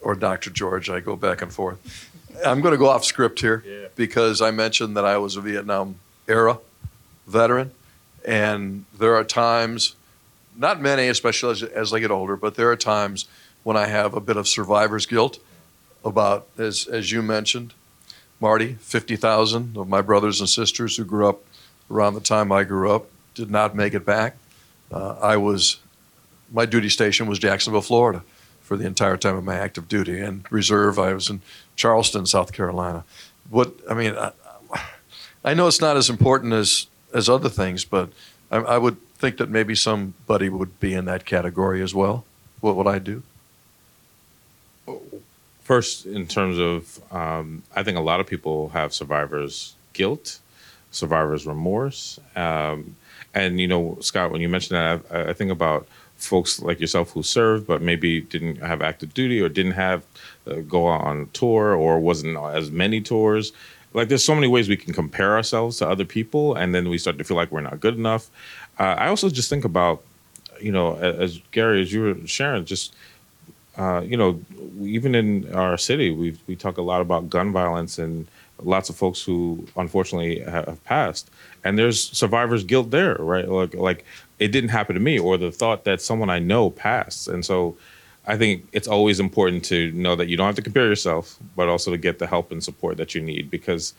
[0.01, 0.51] or Dr.
[0.51, 2.11] George, I go back and forth.
[2.45, 5.97] I'm going to go off script here because I mentioned that I was a Vietnam
[6.29, 6.59] era
[7.35, 7.73] veteran.
[8.25, 9.95] And there are times,
[10.57, 13.27] not many, especially as, as I get older, but there are times
[13.65, 15.39] when I have a bit of survivor's guilt
[16.03, 17.75] about, as, as you mentioned,
[18.41, 21.41] Marty, 50,000 of my brothers and sisters who grew up
[21.91, 24.37] around the time I grew up did not make it back.
[24.91, 25.81] Uh, I was,
[26.53, 28.23] my duty station was Jacksonville, Florida.
[28.65, 30.21] for the entire time of my active duty.
[30.21, 31.43] And reserve, I was in
[31.77, 33.05] Charleston, South Carolina.
[33.51, 34.33] What I mean, I,
[35.45, 38.11] I know it's not as important as as other things, but
[38.51, 42.25] I, I would think that maybe somebody would be in that category as well.
[42.61, 43.23] What would I do?
[45.63, 50.41] First, in terms of, um, I think a lot of people have survivor's guilt,
[50.91, 52.21] survivor's remorse.
[52.37, 52.97] Um,
[53.33, 57.13] and, you know, Scott, when you mentioned that, I, I think about folks like yourself
[57.13, 60.05] who served, but maybe didn't have active duty or didn't have
[60.47, 63.53] uh, go on tour or wasn't as many tours.
[63.95, 66.99] Like, there's so many ways we can compare ourselves to other people, and then we
[66.99, 68.29] start to feel like we're not good enough.
[68.79, 70.03] Uh, I also just think about,
[70.61, 72.95] you know, as, Gary, as you were sharing, just
[73.77, 74.41] uh, you know,
[74.83, 78.27] even in our city, we we talk a lot about gun violence and
[78.63, 81.29] lots of folks who unfortunately have passed,
[81.65, 83.49] and there's survivor's guilt there, right?
[83.49, 84.05] Like like
[84.39, 87.77] it didn't happen to me, or the thought that someone I know passed, and so
[88.27, 91.69] I think it's always important to know that you don't have to compare yourself, but
[91.69, 93.95] also to get the help and support that you need because.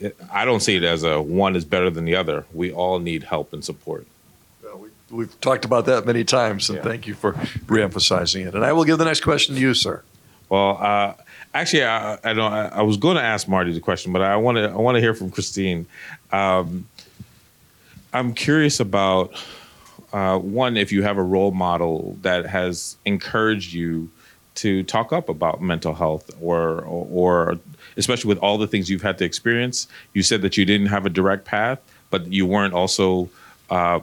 [0.00, 2.44] It, I don't see it as a one is better than the other.
[2.52, 4.04] We all need help and support.
[4.64, 6.82] Well, we, we've talked about that many times, and Yeah.
[6.82, 7.34] thank you for
[7.66, 8.54] reemphasizing it.
[8.54, 10.02] And I will give the next question to you, sir.
[10.48, 11.14] Well, uh,
[11.54, 12.52] actually, I, I don't.
[12.52, 14.64] I, I was going to ask Marty the question, but I want to.
[14.70, 15.86] I want to hear from Kristine.
[16.32, 16.88] Um,
[18.12, 19.34] I'm curious about
[20.12, 24.10] uh, one, if you have a role model that has encouraged you
[24.54, 27.58] to talk up about mental health, or, or, or
[27.96, 29.86] especially with all the things you've had to experience.
[30.12, 33.30] You said that you didn't have a direct path, but you weren't also
[33.70, 34.00] uh,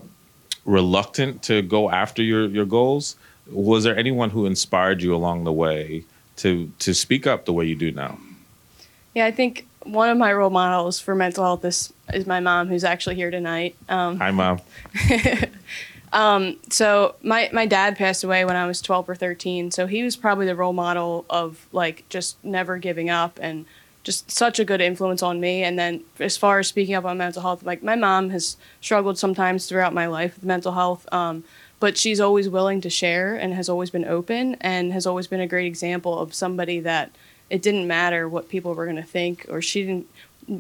[0.66, 3.16] reluctant to go after your your goals.
[3.52, 6.04] Was there anyone who inspired you along the way
[6.38, 8.18] to to speak up the way you do now?
[9.16, 12.68] Yeah, I think one of my role models for mental health is is my mom,
[12.68, 13.76] who's actually here tonight.
[13.88, 14.62] Um, Hi, mom.
[16.12, 20.16] so my my dad passed away when I was 12 or 13, so he was
[20.16, 23.66] probably the role model of like just never giving up and
[24.04, 25.64] just such a good influence on me.
[25.64, 29.18] And then as far as speaking up on mental health, like my mom has struggled
[29.18, 31.08] sometimes throughout my life with mental health.
[31.12, 31.44] Um,
[31.80, 35.40] but she's always willing to share and has always been open and has always been
[35.40, 37.12] a great example of somebody that
[37.50, 40.08] it didn't matter what people were going to think or she didn't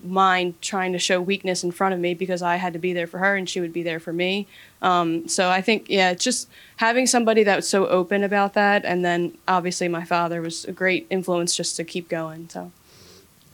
[0.04, 3.08] mind trying to show weakness in front of me because I had to be there
[3.08, 4.47] for her and she would be there for me.
[4.82, 6.47] Um, so I think, yeah, it's just
[6.78, 8.86] having somebody that was so open about that.
[8.86, 12.49] And then obviously my father was a great influence just to keep going.
[12.49, 12.71] So.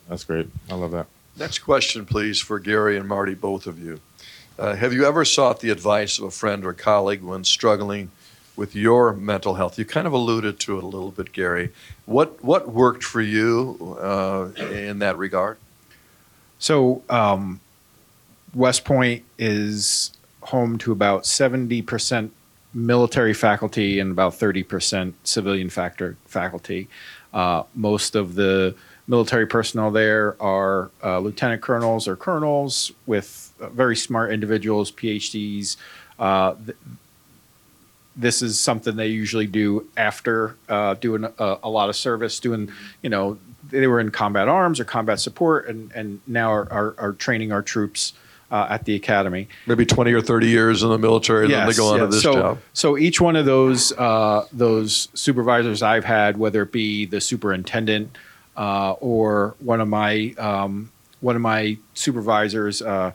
[0.10, 0.48] That's great.
[0.70, 1.08] I love that.
[1.38, 4.00] Next question, please, for Gary and Marty, both of you.
[4.58, 8.10] Uh, have you ever sought the advice of a friend or colleague when struggling
[8.56, 9.78] with your mental health?
[9.78, 11.72] You kind of alluded to it a little bit, Gary.
[12.06, 15.58] What what worked for you uh, in that regard?
[16.66, 17.60] So, um,
[18.56, 22.32] West Point is home to about 70%
[22.74, 26.88] military faculty and about 30% civilian factor faculty.
[27.32, 28.74] Uh, most of the
[29.06, 35.78] military personnel there are uh, lieutenant colonels or colonels with uh, very smart individuals, PhDs.
[36.18, 36.78] Uh, th-
[38.16, 42.72] this is something they usually do after uh, doing a, a lot of service, doing,
[43.04, 43.38] you know,
[43.70, 47.52] they were in combat arms or combat support and, and now are, are, are training
[47.52, 48.14] our troops
[48.52, 49.48] uh, at the academy.
[49.66, 52.34] Maybe 20 or 30 years in the military, then they go on to this so,
[52.34, 52.60] job.
[52.74, 58.18] So each one of those uh, those supervisors I've had, whether it be the superintendent
[58.56, 63.12] uh, or one of my um, one of my supervisors, uh,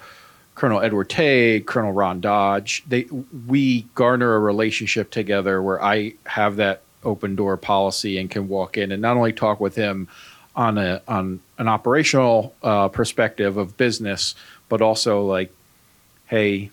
[0.54, 3.06] Colonel Edward Tay, Colonel Ron Dodge, they
[3.46, 8.76] we garner a relationship together where I have that open door policy and can walk
[8.76, 10.06] in and not only talk with him
[10.56, 14.34] on a on an operational uh, perspective of business,
[14.68, 15.52] but also like,
[16.26, 16.70] hey,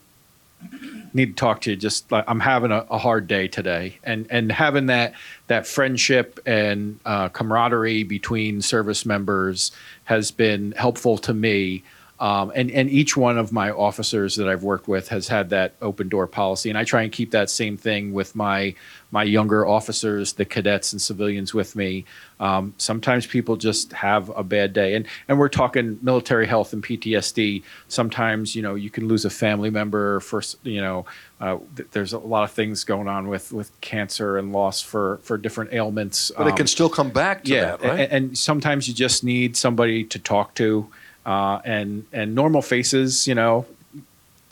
[1.14, 1.76] need to talk to you.
[1.76, 5.14] Just like I'm having a, a hard day today, and and having that
[5.48, 9.72] that friendship and uh, camaraderie between service members
[10.06, 11.84] has been helpful to me.
[12.20, 15.74] Um, and and each one of my officers that I've worked with has had that
[15.84, 18.74] open door policy, and I try and keep that same thing with my
[19.12, 22.04] my younger officers, the cadets and civilians with me.
[22.40, 26.84] Um, sometimes people just have a bad day, and and we're talking military health and
[26.84, 27.64] PTSD.
[27.88, 31.06] Sometimes you know you can lose a family member for you know
[31.40, 35.18] uh, th- there's a lot of things going on with with cancer and loss for
[35.24, 36.32] for different ailments.
[36.38, 38.00] But it Um, can still come back to that, right?
[38.02, 40.88] and, and sometimes you just need somebody to talk to,
[41.26, 43.66] uh, and and normal faces, you know,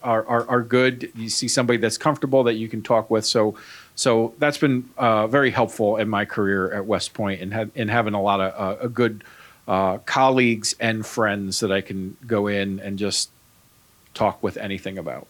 [0.01, 1.11] are, are are good.
[1.15, 3.25] You see somebody that's comfortable that you can talk with.
[3.25, 3.55] So,
[3.95, 7.89] so that's been uh, very helpful in my career at West Point, and ha- and
[7.89, 9.23] having a lot of uh, good
[9.67, 13.29] uh, colleagues and friends that I can go in and just
[14.13, 15.27] talk with anything about.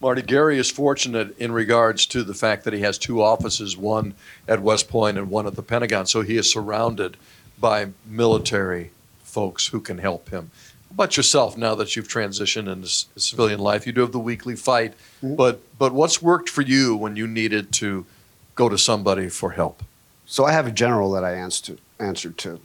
[0.00, 4.14] Marty, Gary is fortunate in regards to the fact that he has two offices, one
[4.46, 6.06] at West Point and one at the Pentagon.
[6.06, 7.16] So he is surrounded
[7.58, 8.90] by military
[9.22, 10.50] folks who can help him.
[10.88, 14.18] How about yourself, now that you've transitioned into c- civilian life, you do have the
[14.18, 18.06] weekly fight, but but what's worked for you when you needed to
[18.54, 19.82] go to somebody for help?
[20.26, 22.60] So I have a general that I answer to, answered to,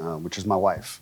[0.00, 0.98] uh, which is my wife.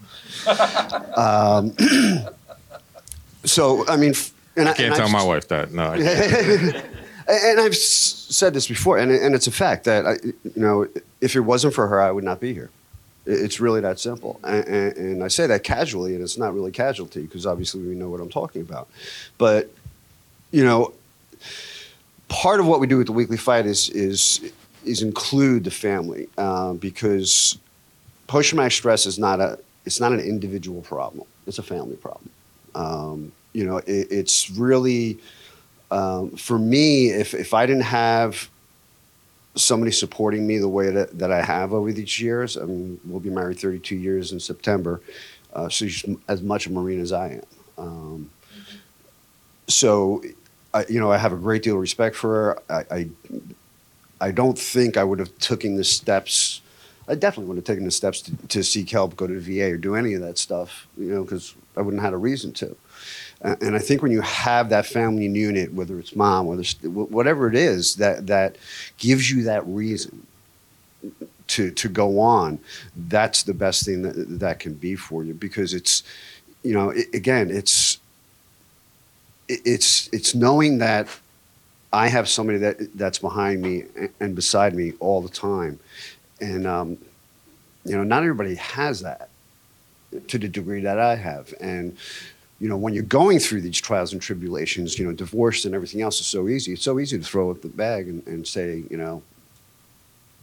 [1.16, 1.74] um,
[3.44, 5.72] so I mean, f- and I can't and tell I've- my wife that.
[5.72, 5.92] No,
[7.28, 10.88] and I've s- said this before, and, and it's a fact that I, you know,
[11.20, 12.70] if it wasn't for her, I would not be here.
[13.26, 16.54] It- It's really that simple, and, and, and I say that casually, and it's not
[16.54, 18.88] really casualty because obviously we know what I'm talking about.
[19.38, 19.70] But
[20.50, 20.92] you know,
[22.28, 24.40] part of what we do with the weekly fight is is
[24.84, 27.56] is include the family uh, because
[28.26, 32.30] post traumatic stress is not a it's not an individual problem; it's a family problem.
[32.74, 35.18] Um, you know, it, it's really
[35.90, 38.48] um, for me, if, if I didn't have
[39.54, 43.20] somebody supporting me the way that, that I have over these years, I mean, we'll
[43.20, 45.02] be married 32 years in September,
[45.52, 47.42] uh, so she's as much a Marine as I am.
[47.78, 48.30] Um,
[49.68, 50.22] so,
[50.72, 52.62] I, you know, I have a great deal of respect for her.
[52.70, 53.08] I, I,
[54.20, 56.60] I don't think I would have taken the steps.
[57.06, 59.74] I definitely would have taken the steps to, to seek help, go to the VA,
[59.74, 62.52] or do any of that stuff, you know, because I wouldn't have had a reason
[62.54, 62.76] to.
[63.42, 67.48] And I think when you have that family unit, whether it's mom, whether it's whatever
[67.48, 68.56] it is, that that
[68.98, 70.26] gives you that reason
[71.48, 72.60] to to go on,
[73.08, 75.34] that's the best thing that that can be for you.
[75.34, 76.04] Because it's,
[76.62, 77.98] you know, i again, it's
[79.48, 81.08] it- it's it's knowing that
[81.92, 83.84] I have somebody that that's behind me
[84.20, 85.80] and beside me all the time,
[86.40, 86.98] and um,
[87.84, 89.28] you know, not everybody has that
[90.28, 91.96] to the degree that I have, and
[92.62, 96.00] you know, when you're going through these trials and tribulations, you know, divorce and everything
[96.00, 96.74] else is so easy.
[96.74, 99.20] It's so easy to throw up the bag and, and say, you know,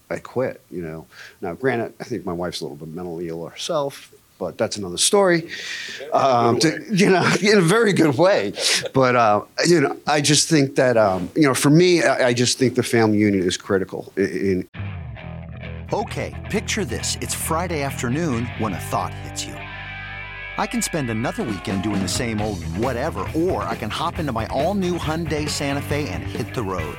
[0.10, 0.60] I quit.
[0.70, 1.06] You know,
[1.40, 4.98] now granted, I think my wife's a little bit mentally ill herself, but that's another
[4.98, 5.50] story.
[6.12, 8.52] Um, to, you know, in a very good way.
[8.94, 12.34] But uh, you know, I just think that um, you know, for me, I, I
[12.34, 14.70] just think the family unit is critical in, in
[15.94, 17.18] Okay, picture this.
[17.22, 19.56] It's Friday afternoon when a thought hits you.
[20.60, 24.34] I can spend another weekend doing the same old whatever, or I can hop into
[24.34, 26.98] my all new Hyundai Santa Fe and hit the road.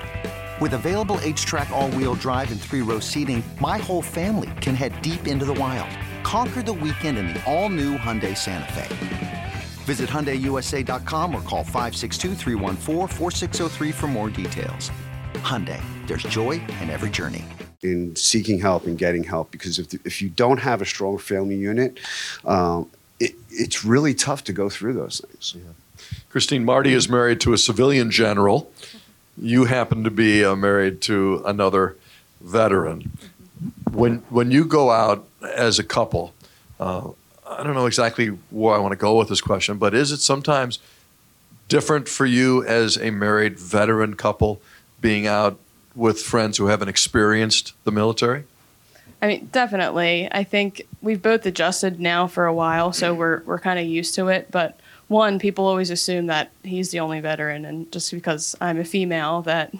[0.63, 5.03] With available HTRAC, all wheel drive, and three row seating, my whole family can head
[5.03, 5.91] deep into the wild.
[6.23, 9.53] Conquer the weekend in the all new Hyundai Santa Fe.
[9.85, 14.91] Visit HyundaiUSA.com or call 562-314-4603 for more details.
[15.35, 17.45] Hyundai, there's joy in every journey.
[17.83, 21.57] in seeking help and getting help because if, if you don't have a strong family
[21.57, 21.99] unit,
[22.45, 22.91] um,
[23.21, 25.57] it, it's really tough to go through those things.
[26.31, 28.71] Kristine Marty is married to a civilian general.
[29.37, 31.97] You happen to be uh, married to another
[32.41, 33.13] veteran.
[33.93, 36.33] When when you go out as a couple,
[36.79, 37.11] uh,
[37.47, 40.21] I don't know exactly where I want to go with this question, but is it
[40.21, 40.79] sometimes
[41.69, 44.61] different for you as a married veteran couple
[45.01, 45.59] being out
[45.95, 48.45] with friends who haven't experienced the military?
[49.23, 50.29] I mean, definitely.
[50.33, 54.15] I think we've both adjusted now for a while, so we're we're kind of used
[54.15, 54.51] to it.
[54.51, 58.85] But one, people always assume that he's the only veteran, and just because I'm a
[58.85, 59.75] female, that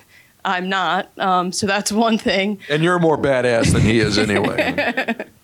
[0.45, 1.11] I'm not.
[1.19, 2.59] Um, so that's one thing.
[2.69, 5.27] And you're more badass than he is anyway.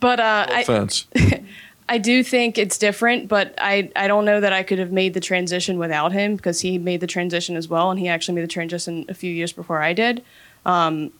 [0.00, 1.06] But uh, No I, offense.
[1.88, 5.14] I do think it's different, but I, I don't know that I could have made
[5.14, 8.44] the transition without him because he made the transition as well, and he actually made
[8.44, 10.22] the transition a few years before I did.
[10.64, 11.12] Um,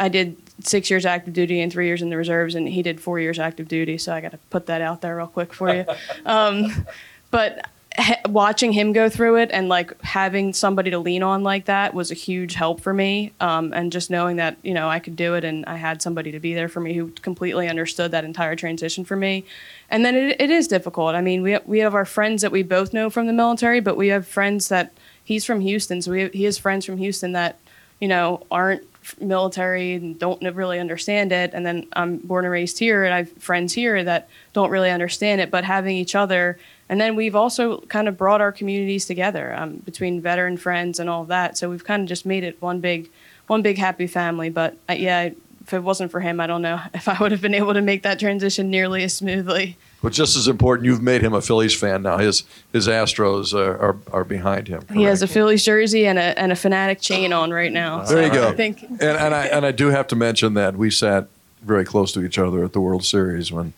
[0.00, 3.00] I did six years active duty and three years in the reserves, and he did
[3.00, 3.98] four years active duty.
[3.98, 5.84] So I got to put that out there real quick for you.
[6.26, 6.86] um,
[7.30, 11.66] but he- watching him go through it and like having somebody to lean on like
[11.66, 13.32] that was a huge help for me.
[13.40, 16.32] Um, and just knowing that you know I could do it, and I had somebody
[16.32, 19.44] to be there for me who completely understood that entire transition for me.
[19.90, 21.14] And then it, it is difficult.
[21.14, 23.96] I mean, we we have our friends that we both know from the military, but
[23.96, 24.92] we have friends that
[25.22, 27.58] he's from Houston, so we have, he has friends from Houston that
[28.00, 28.82] you know aren't
[29.20, 31.52] military and don't really understand it.
[31.52, 34.90] And then I'm born and raised here, and I have friends here that don't really
[34.90, 35.50] understand it.
[35.50, 39.76] But having each other, and then we've also kind of brought our communities together um,
[39.76, 41.56] between veteran friends and all of that.
[41.56, 43.10] So we've kind of just made it one big,
[43.46, 44.50] one big happy family.
[44.50, 45.30] But uh, yeah,
[45.62, 47.82] if it wasn't for him, I don't know if I would have been able to
[47.82, 49.76] make that transition nearly as smoothly.
[50.04, 52.18] But just as important, you've made him a Phillies fan now.
[52.18, 52.44] His
[52.74, 54.84] his Astros are are, are behind him.
[54.92, 55.26] He has a?
[55.26, 58.04] Phillies jersey and a and a fanatic chain on right now.
[58.04, 58.50] There you go.
[58.50, 61.28] I think And, and I and I do have to mention that we sat
[61.62, 63.72] very close to each other at the World Series when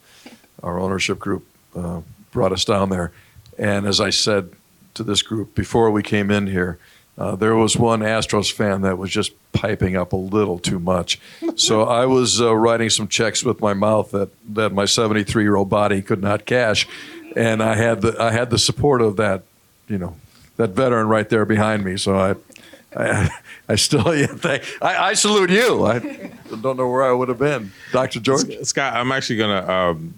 [0.64, 1.46] our ownership group
[1.76, 2.00] uh,
[2.32, 3.12] brought us down there.
[3.56, 4.50] And as I said
[4.94, 6.76] to this group before we came in here.
[7.18, 11.18] Uh, there was one Astros fan that was just piping up a little too much.
[11.56, 15.56] So I was uh, writing some checks with my mouth that, that my 73 year
[15.56, 16.86] old body could not cash.
[17.34, 19.42] And I had the, I had the support of that,
[19.88, 20.16] you know,
[20.56, 21.96] that veteran right there behind me.
[21.96, 22.34] So I,
[22.94, 23.30] I,
[23.68, 25.86] I still, yeah, thank, I, I salute you.
[25.86, 25.98] I
[26.60, 27.72] don't know where I would have been.
[27.92, 28.20] Dr.
[28.20, 28.52] George?
[28.64, 30.14] Scott, I'm actually going to um,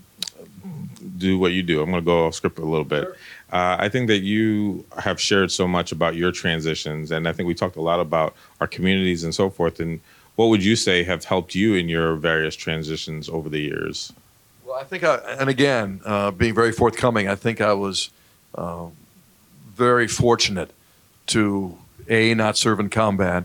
[1.16, 1.80] do what you do.
[1.80, 3.08] I'm going to go off script a little bit.
[3.52, 7.46] Uh, I think that you have shared so much about your transitions, and I think
[7.46, 9.80] we talked a lot about our communities and so forth.
[9.80, 10.00] And
[10.36, 14.12] what would you say have helped you in your various transitions over the years?
[14.66, 18.10] Well, I think, I, and again, uh, being very forthcoming, I think I was
[18.54, 18.86] uh,
[19.74, 20.70] very fortunate
[21.28, 21.78] to
[22.08, 23.44] a not serve in combat,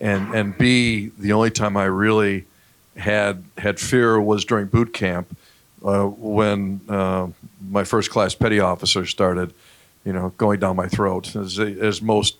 [0.00, 2.44] and and b the only time I really
[2.96, 5.36] had had fear was during boot camp
[5.84, 7.28] uh, when uh,
[7.70, 9.52] my first class petty officer started,
[10.04, 12.36] you know, going down my throat, as, as most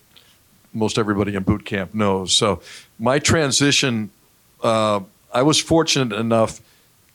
[0.73, 2.33] most everybody in boot camp knows.
[2.33, 2.61] So
[2.99, 4.09] my transition,
[4.61, 4.99] uh,
[5.33, 6.59] I was fortunate enough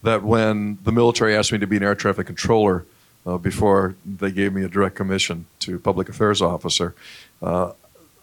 [0.02, 2.86] that when the military asked me to be an air traffic controller
[3.26, 6.94] uh, before they gave me a direct commission to public affairs officer,
[7.42, 7.72] uh,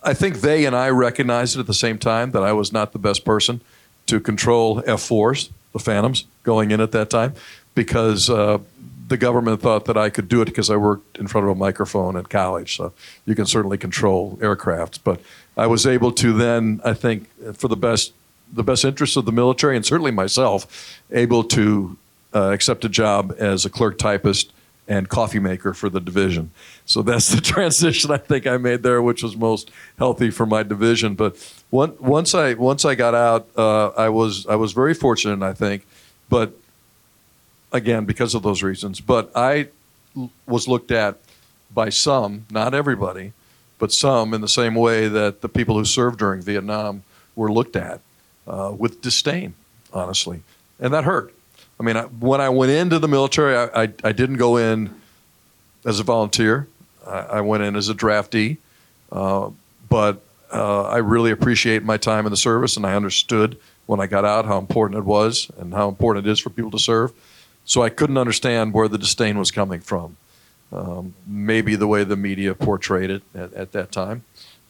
[0.04, 2.94] I think they and I recognized it at the same time that I was not
[2.94, 3.62] the best person
[4.08, 7.34] to control F4s, the Phantoms, going in at that time,
[7.76, 8.60] because uh,
[9.08, 11.56] the government thought that I could do it because I worked in front of a
[11.56, 12.76] microphone at college.
[12.76, 12.94] So
[13.26, 15.04] you can certainly control aircraft.
[15.04, 15.22] but
[15.56, 18.14] I was able to then, I think, for the best
[18.52, 21.98] the best interests of the military and certainly myself, able to
[22.34, 24.54] uh, accept a job as a clerk typist
[24.88, 26.52] and coffee maker for the division.
[26.86, 30.64] So that's the transition I think I made there, which was most healthy for my
[30.64, 31.16] division.
[31.16, 31.36] But
[31.70, 35.54] one, once I once I got out, uh, I was I was very fortunate, I
[35.54, 35.86] think.
[36.30, 36.54] But
[37.72, 39.00] again, because of those reasons.
[39.00, 39.70] But I
[40.46, 41.18] was looked at
[41.74, 43.34] by some, not everybody,
[43.80, 47.04] but some in the same way that the people who served during Vietnam
[47.36, 48.02] were looked at
[48.48, 49.54] uh, with disdain,
[49.94, 50.42] honestly,
[50.80, 51.34] and that hurt.
[51.80, 55.00] I mean, I, when I went into the military, I, I, I didn't go in
[55.86, 56.68] as a volunteer.
[57.06, 58.58] I, I went in as a draftee,
[59.12, 59.52] uh,
[59.90, 64.08] but uh, I really appreciate my time in the service, and I understood when I
[64.08, 67.14] got out how important it was and how important it is for people to serve.
[67.68, 70.16] So I couldn't understand where the disdain was coming from.
[70.72, 74.24] Um, maybe the way the media portrayed it at, at that time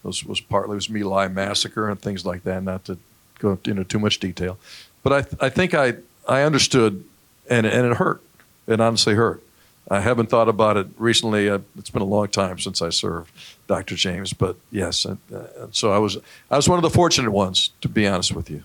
[0.04, 2.64] was, was partly was My Lai massacre and things like that.
[2.64, 2.98] Not to
[3.40, 4.58] go into too much detail,
[5.04, 5.96] but I, th- I think I,
[6.28, 7.04] I understood,
[7.50, 8.22] and, and it hurt.
[8.66, 9.44] It honestly hurt.
[9.90, 11.50] I haven't thought about it recently.
[11.50, 13.32] Uh, it's been a long time since I served,
[13.68, 13.96] Dr.
[13.96, 14.34] James.
[14.34, 16.18] But yes, and, uh, so I was
[16.50, 18.64] I was one of the fortunate ones, to be honest with you.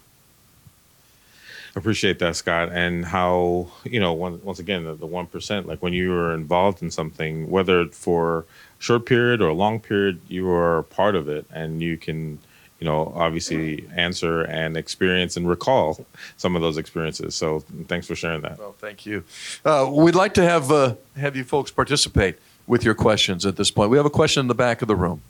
[1.74, 5.66] Appreciate that, Scott, and how you know once, once again the one percent.
[5.66, 8.44] Like when you were involved in something, whether for
[8.78, 12.38] short period or a long period, you are part of it, and you can
[12.78, 16.04] you know obviously answer and experience and recall
[16.36, 17.34] some of those experiences.
[17.34, 18.58] So thanks for sharing that.
[18.58, 19.24] Well, thank you.
[19.64, 23.70] Uh, we'd like to have uh, have you folks participate with your questions at this
[23.70, 23.90] point.
[23.90, 25.22] We have a question in the back of the room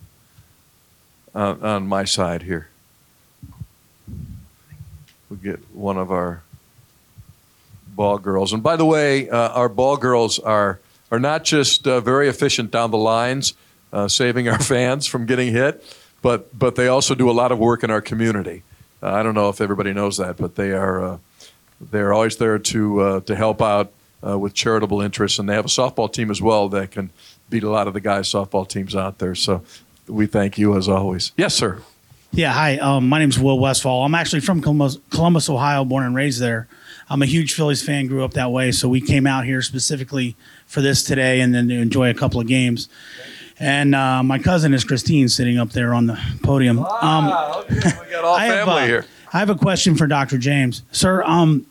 [1.36, 2.68] uh, on my side here.
[5.33, 6.43] We get one of our
[7.87, 10.78] ball girls, and by the way, uh, our ball girls are
[11.11, 13.55] are not just uh, very efficient down the lines,
[13.95, 15.83] uh, saving our fans from getting hit,
[16.20, 18.62] but but they also do a lot of work in our community.
[19.03, 21.18] Uh, I don't know if everybody knows that, but they are uh,
[21.80, 25.68] they're always there to uh, to help out with charitable interests, and they have a
[25.68, 27.09] softball team as well that can
[27.49, 29.35] beat a lot of the guys' softball teams out there.
[29.35, 29.62] So
[30.07, 31.33] we thank you as always.
[31.39, 31.80] Yes, sir.
[32.35, 32.78] Yeah, hi.
[32.78, 34.05] Um, my name's Will Westfall.
[34.05, 36.66] I'm actually from Columbus, Columbus, Ohio, born and raised there.
[37.11, 40.35] I'm a huge Phillies fan, grew up that way, so we came out here specifically
[40.66, 42.89] for this today and then to enjoy a couple of games.
[43.61, 46.78] And uh, my cousin is Kristine sitting up there on the podium.
[46.78, 49.07] Um, Wow, okay, we got all I have, family uh, here.
[49.35, 50.39] I have a question for Dr.
[50.39, 50.85] James.
[50.91, 51.66] Sir, um,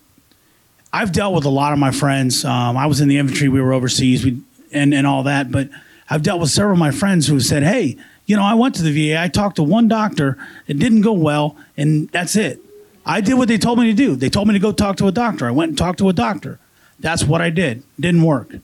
[0.93, 2.45] I've dealt with a lot of my friends.
[2.45, 4.39] Um, I was in the infantry, we were overseas, we,
[4.71, 5.69] and, and all that, but
[6.07, 7.97] I've dealt with several of my friends who said, hey,
[8.31, 11.11] you know, I went to the VA, I talked to one doctor, it didn't go
[11.11, 12.61] well, and that's it.
[13.05, 14.15] I did what they told me to do.
[14.15, 15.45] They told me to go talk to a doctor.
[15.45, 16.57] I went and talked to a doctor.
[16.97, 17.83] That's what I did.
[17.99, 18.55] Didn't work.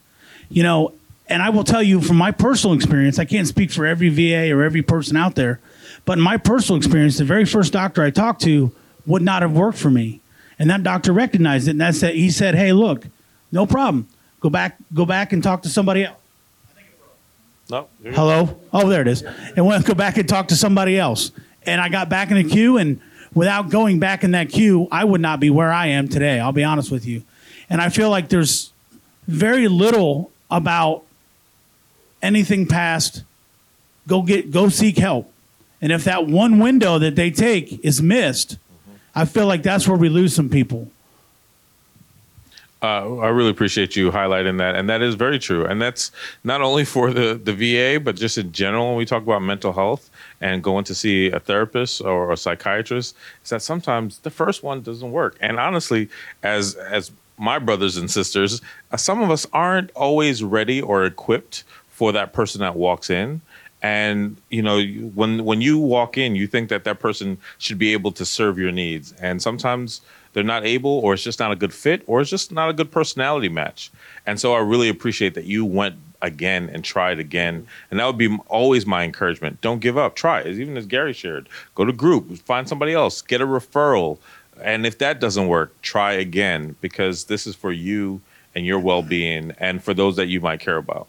[0.47, 0.93] You know,
[1.27, 4.55] and I will tell you from my personal experience, I can't speak for every VA
[4.55, 5.59] or every person out there,
[6.05, 8.71] but in my personal experience, the very first doctor I talked to
[9.05, 10.21] would not have worked for me.
[10.57, 13.05] And that doctor recognized it and that said he said, Hey, look,
[13.51, 14.07] no problem.
[14.39, 16.17] Go back go back and talk to somebody else.
[17.69, 18.59] No, Hello?
[18.71, 19.23] Oh, there it is.
[19.23, 21.31] And went go back and talk to somebody else.
[21.65, 23.01] And I got back in the queue, and
[23.33, 26.39] without going back in that queue, I would not be where I am today.
[26.39, 27.23] I'll be honest with you.
[27.69, 28.71] And I feel like there's
[29.27, 31.03] very little about
[32.21, 33.23] anything past
[34.07, 35.31] go get go seek help.
[35.81, 38.57] And if that one window that they take is missed,
[39.13, 40.89] I feel like that's where we lose some people.
[42.81, 45.65] Uh, I really appreciate you highlighting that, and that is very true.
[45.65, 46.11] And that's
[46.43, 48.89] not only for the the VA, but just in general.
[48.89, 50.11] When we talk about mental health
[50.41, 54.81] and going to see a therapist or a psychiatrist, is that sometimes the first one
[54.81, 55.37] doesn't work.
[55.41, 56.09] And honestly,
[56.43, 58.61] as as my brothers and sisters,
[58.91, 63.41] uh, some of us aren't always ready or equipped for that person that walks in.
[63.81, 64.83] And you know,
[65.15, 68.59] when when you walk in, you think that that person should be able to serve
[68.59, 70.01] your needs, and sometimes
[70.33, 72.73] they're not able, or it's just not a good fit, or it's just not a
[72.73, 73.91] good personality match.
[74.25, 78.17] And so, I really appreciate that you went again and tried again, and that would
[78.17, 79.61] be always my encouragement.
[79.61, 80.15] Don't give up.
[80.15, 81.47] Try, as even as Gary shared.
[81.75, 84.17] Go to group, find somebody else, get a referral,
[84.61, 88.21] and if that doesn't work, try again because this is for you
[88.55, 91.07] and your well-being, and for those that you might care about.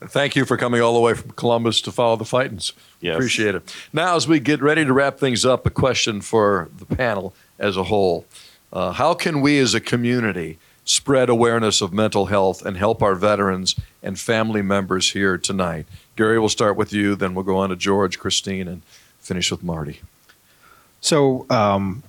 [0.00, 2.72] Thank you for coming all the way from Columbus to follow the Fightins.
[3.00, 3.14] Yes.
[3.14, 3.72] Appreciate it.
[3.92, 7.76] Now, as we get ready to wrap things up, a question for the panel as
[7.76, 8.26] a whole.
[8.72, 13.14] Uh, how can we as a community spread awareness of mental health and help our
[13.14, 15.86] veterans and family members here tonight?
[16.16, 18.82] Gary, we'll start with you, then we'll go on to George, Kristine, and
[19.20, 20.00] finish with Marty.
[21.00, 22.02] So um,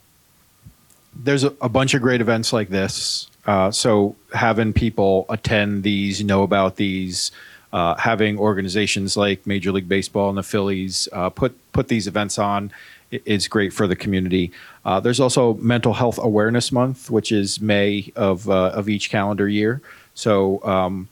[1.15, 3.29] there's a, a bunch of great events like this.
[3.45, 7.31] Uh, so having people attend these, know about these,
[7.73, 12.37] uh, having organizations like Major League Baseball and the Phillies uh, put put these events
[12.37, 12.71] on
[13.11, 14.51] is great for the community.
[14.85, 19.47] Uh, there's also Mental Health Awareness Month, which is May of uh, of each calendar
[19.47, 19.81] year.
[20.13, 21.07] So um,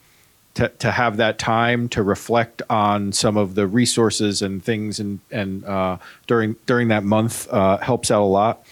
[0.56, 5.20] to, to have that time to reflect on some of the resources and things and
[5.32, 5.98] and uh,
[6.28, 8.66] during during that month uh, helps out a lot.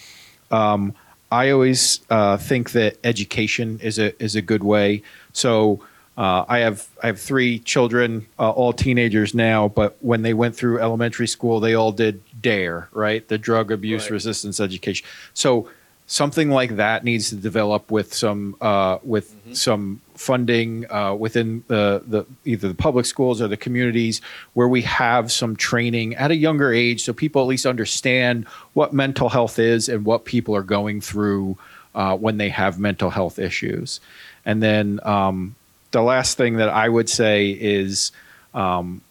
[0.52, 0.94] Um,
[1.32, 5.04] I always uh, think that education is a is a good way.
[5.32, 5.80] So
[6.20, 9.70] uh, I have I have three children, uh, all teenagers now.
[9.70, 13.26] But when they went through elementary school, they all did DARE, right?
[13.28, 14.12] The drug abuse Right.
[14.12, 15.08] resistance education.
[15.34, 15.70] So
[16.08, 22.04] something like that needs to develop with some uh, with some funding uh, within the,
[22.06, 24.20] the either the public schools or the communities
[24.54, 28.92] where we have some training at a younger age so people at least understand what
[28.92, 31.58] mental health is and what people are going through
[31.96, 34.00] uh, when they have mental health issues
[34.46, 35.56] and then um,
[35.92, 38.12] the last thing that i would say is
[38.54, 39.02] um,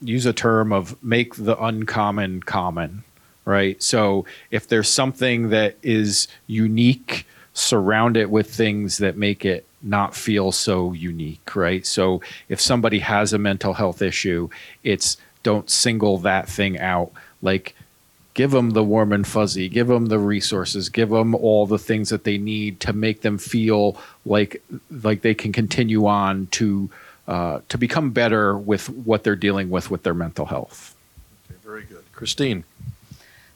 [0.00, 3.04] use a term of make the uncommon common
[3.44, 3.82] right?
[3.82, 10.14] So if there's something that is unique, surround it with things that make it not
[10.14, 11.84] feel so unique, right?
[11.86, 14.48] So if somebody has a mental health issue,
[14.82, 17.12] it's don't single that thing out.
[17.42, 17.76] Like
[18.34, 22.10] give them the warm and fuzzy, give them the resources, give them all the things
[22.10, 26.90] that they need to make them feel like like they can continue on to
[27.26, 30.94] uh, to become better with what they're dealing with with their mental health.
[31.48, 32.04] Okay, very good.
[32.12, 32.64] Kristine.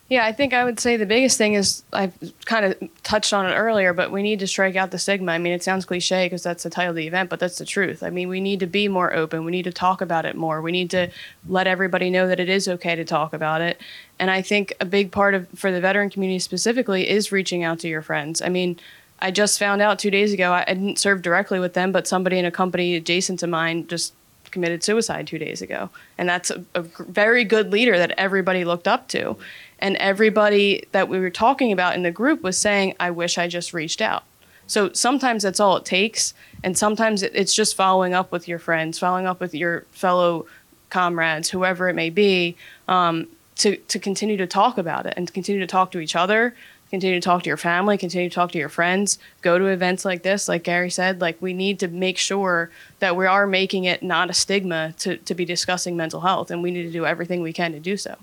[0.08, 2.14] Yeah, I think I would say the biggest thing is I've
[2.46, 5.32] kind of touched on it earlier, but we need to strike out the stigma.
[5.32, 7.66] I mean, it sounds cliche because that's the title of the event, but that's the
[7.66, 8.02] truth.
[8.02, 9.44] I mean, we need to be more open.
[9.44, 10.62] We need to talk about it more.
[10.62, 11.10] We need to
[11.46, 13.82] let everybody know that it is okay to talk about it.
[14.18, 17.78] And I think a big part of for the veteran community specifically is reaching out
[17.80, 18.40] to your friends.
[18.40, 18.78] I mean,
[19.18, 22.38] I just found out two days ago I didn't serve directly with them, but somebody
[22.38, 24.14] in a company adjacent to mine just
[24.50, 25.90] committed suicide two days ago.
[26.16, 29.36] And that's a, a very good leader that everybody looked up to.
[29.78, 33.48] And everybody that we were talking about in the group was saying, I wish I
[33.48, 34.24] just reached out.
[34.66, 36.34] So sometimes that's all it takes.
[36.62, 40.46] And sometimes it's just following up with your friends, following up with your fellow
[40.90, 42.56] comrades, whoever it may be,
[42.86, 46.14] um, to, to continue to talk about it and to continue to talk to each
[46.14, 46.54] other,
[46.90, 50.04] continue to talk to your family, continue to talk to your friends, go to events
[50.04, 53.84] like this, like Gary said, like we need to make sure that we are making
[53.84, 57.06] it not a stigma to, to be discussing mental health and we need to do
[57.06, 58.16] everything we can to do so.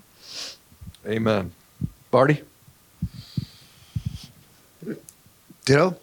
[1.07, 1.51] Amen.
[2.11, 2.41] Marty?
[5.65, 5.97] Ditto.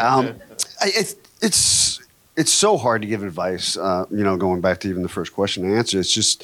[0.00, 0.34] Um,
[0.80, 2.00] I, it, it's
[2.36, 3.76] it's so hard to give advice.
[3.76, 6.42] Uh, you know, going back to even the first question and answer, it's just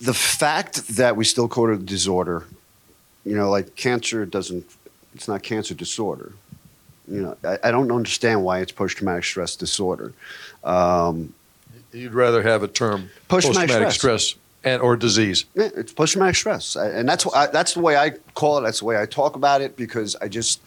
[0.00, 2.44] the fact that we still call it a disorder.
[3.24, 4.64] You know, like cancer doesn't.
[5.14, 6.32] It's not cancer disorder.
[7.08, 10.12] You know, I, I don't understand why it's post traumatic stress disorder.
[10.64, 11.32] Um,
[11.92, 14.24] You'd rather have a term Post-traumatic post-traumatic stress.
[14.24, 15.44] stress and or disease.
[15.54, 18.62] Yeah, it's post traumatic stress, and that's why that's the way I call it.
[18.62, 20.60] That's the way I talk about it because I just,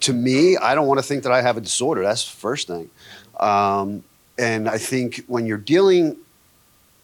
[0.00, 2.02] to me, I don't want to think that I have a disorder.
[2.02, 2.90] That's the first thing,
[3.38, 4.02] um,
[4.36, 6.16] and I think when you're dealing,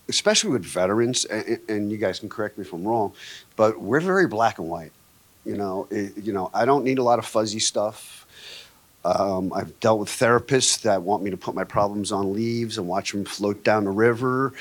[0.08, 3.12] especially with veterans, and, and you guys can correct me if I'm wrong,
[3.56, 4.92] but we're very black and white.
[5.44, 8.26] You know, it, you know, I don't need a lot of fuzzy stuff.
[9.04, 12.86] Um, I've dealt with therapists that want me to put my problems on leaves and
[12.86, 14.52] watch them float down the river.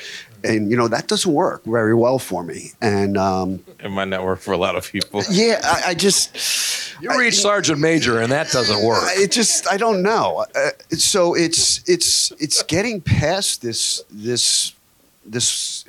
[0.44, 2.72] And, you know, that doesn't work very well for me.
[2.80, 5.22] And um, In my network for a lot of people.
[5.30, 6.36] yeah, I, I just.
[7.00, 9.02] You reach sergeant major, and that doesn't work.
[9.16, 10.44] It just I don't know.
[10.54, 14.72] Uh, so it's it's it's getting past this this
[15.26, 15.84] this.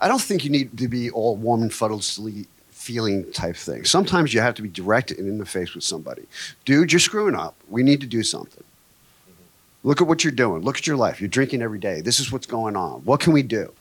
[0.00, 3.84] I don't think you need to be all warm and fuzzy feeling type thing.
[3.84, 6.22] Sometimes you have to be direct and in the face with somebody.
[6.64, 7.54] Dude, you're screwing up.
[7.68, 8.64] We need to do something.
[9.84, 10.62] Look at what you're doing.
[10.62, 11.20] Look at your life.
[11.20, 12.00] You're drinking every day.
[12.00, 13.00] This is what's going on.
[13.04, 13.72] What can we do?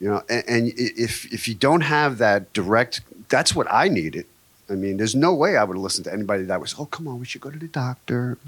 [0.00, 4.26] You know, and, and if if you don't have that direct, that's what I needed.
[4.68, 7.20] I mean, there's no way I would listen to anybody that was, oh, come on,
[7.20, 8.38] we should go to the doctor.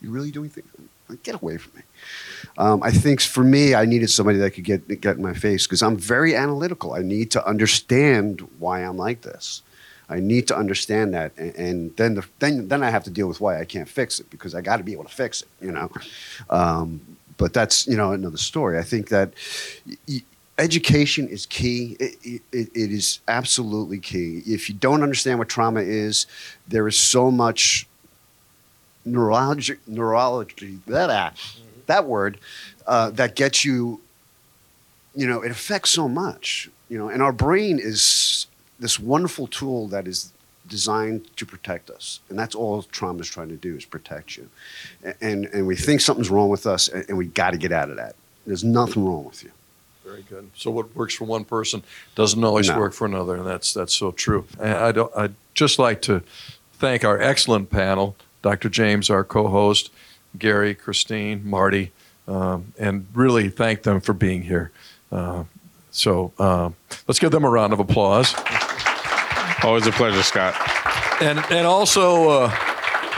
[0.00, 0.68] You're really doing things.
[1.08, 1.82] Like, Get away from me.
[2.56, 5.66] Um, I think for me, I needed somebody that could get get in my face
[5.66, 6.94] because I'm very analytical.
[6.94, 9.62] I need to understand why I'm like this.
[10.12, 13.28] I need to understand that, and, and then the, then then I have to deal
[13.28, 15.48] with why I can't fix it because I got to be able to fix it.
[15.60, 15.90] You know,
[16.50, 17.00] um,
[17.36, 18.78] but that's you know another story.
[18.78, 19.32] I think that.
[20.58, 21.96] Education is key.
[21.98, 24.42] It, it, it is absolutely key.
[24.46, 26.26] If you don't understand what trauma is,
[26.68, 27.86] there is so much
[29.04, 31.36] neurology, neurology, that,
[31.86, 32.38] that word,
[32.86, 34.00] uh, that gets you,
[35.14, 38.46] you know, it affects so much, you know, and our brain is
[38.82, 40.32] this wonderful tool that is
[40.68, 42.20] designed to protect us.
[42.28, 44.48] And that's all trauma is trying to do is protect you.
[45.20, 47.90] And, and we think something's wrong with us and, and we got to get out
[47.90, 48.14] of that.
[48.46, 49.50] There's nothing wrong with you.
[50.04, 50.50] Very good.
[50.56, 51.82] So what works for one person
[52.14, 52.78] doesn't always No.
[52.78, 54.46] work for another, and that's that's so true.
[54.60, 55.12] And I don't.
[55.16, 56.22] I'd just like to
[56.74, 58.68] thank our excellent panel, Dr.
[58.68, 59.90] James, our co-host,
[60.36, 61.92] Gary, Kristine, Marty,
[62.26, 64.72] um, and really thank them for being here.
[65.12, 65.44] Uh,
[65.92, 66.70] so uh,
[67.06, 68.34] let's give them a round of applause.
[69.64, 70.56] Always a pleasure, Scott.
[71.22, 72.56] And and also, uh,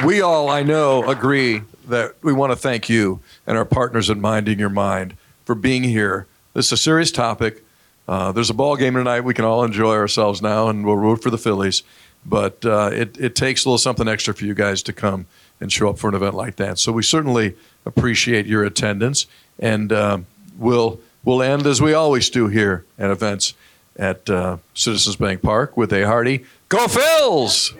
[0.04, 4.18] we all I know agree that we want to thank you and our partners at
[4.18, 5.16] Minding Your Mind
[5.46, 6.26] for being here.
[6.52, 7.64] This is a serious topic.
[8.06, 9.22] Uh, there's a ball game tonight.
[9.22, 11.82] We can all enjoy ourselves now, and we'll root for the Phillies.
[12.26, 15.24] But uh, it it takes a little something extra for you guys to come
[15.60, 16.78] and show up for an event like that.
[16.78, 19.26] So we certainly appreciate your attendance,
[19.58, 20.26] and um,
[20.58, 23.54] we'll we'll end as we always do here at events
[23.96, 27.74] at uh, Citizens Bank Park with a hearty "Go Phils!"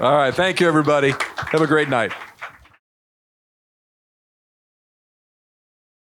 [0.00, 1.12] All right, thank you, everybody.
[1.36, 2.12] Have a great night.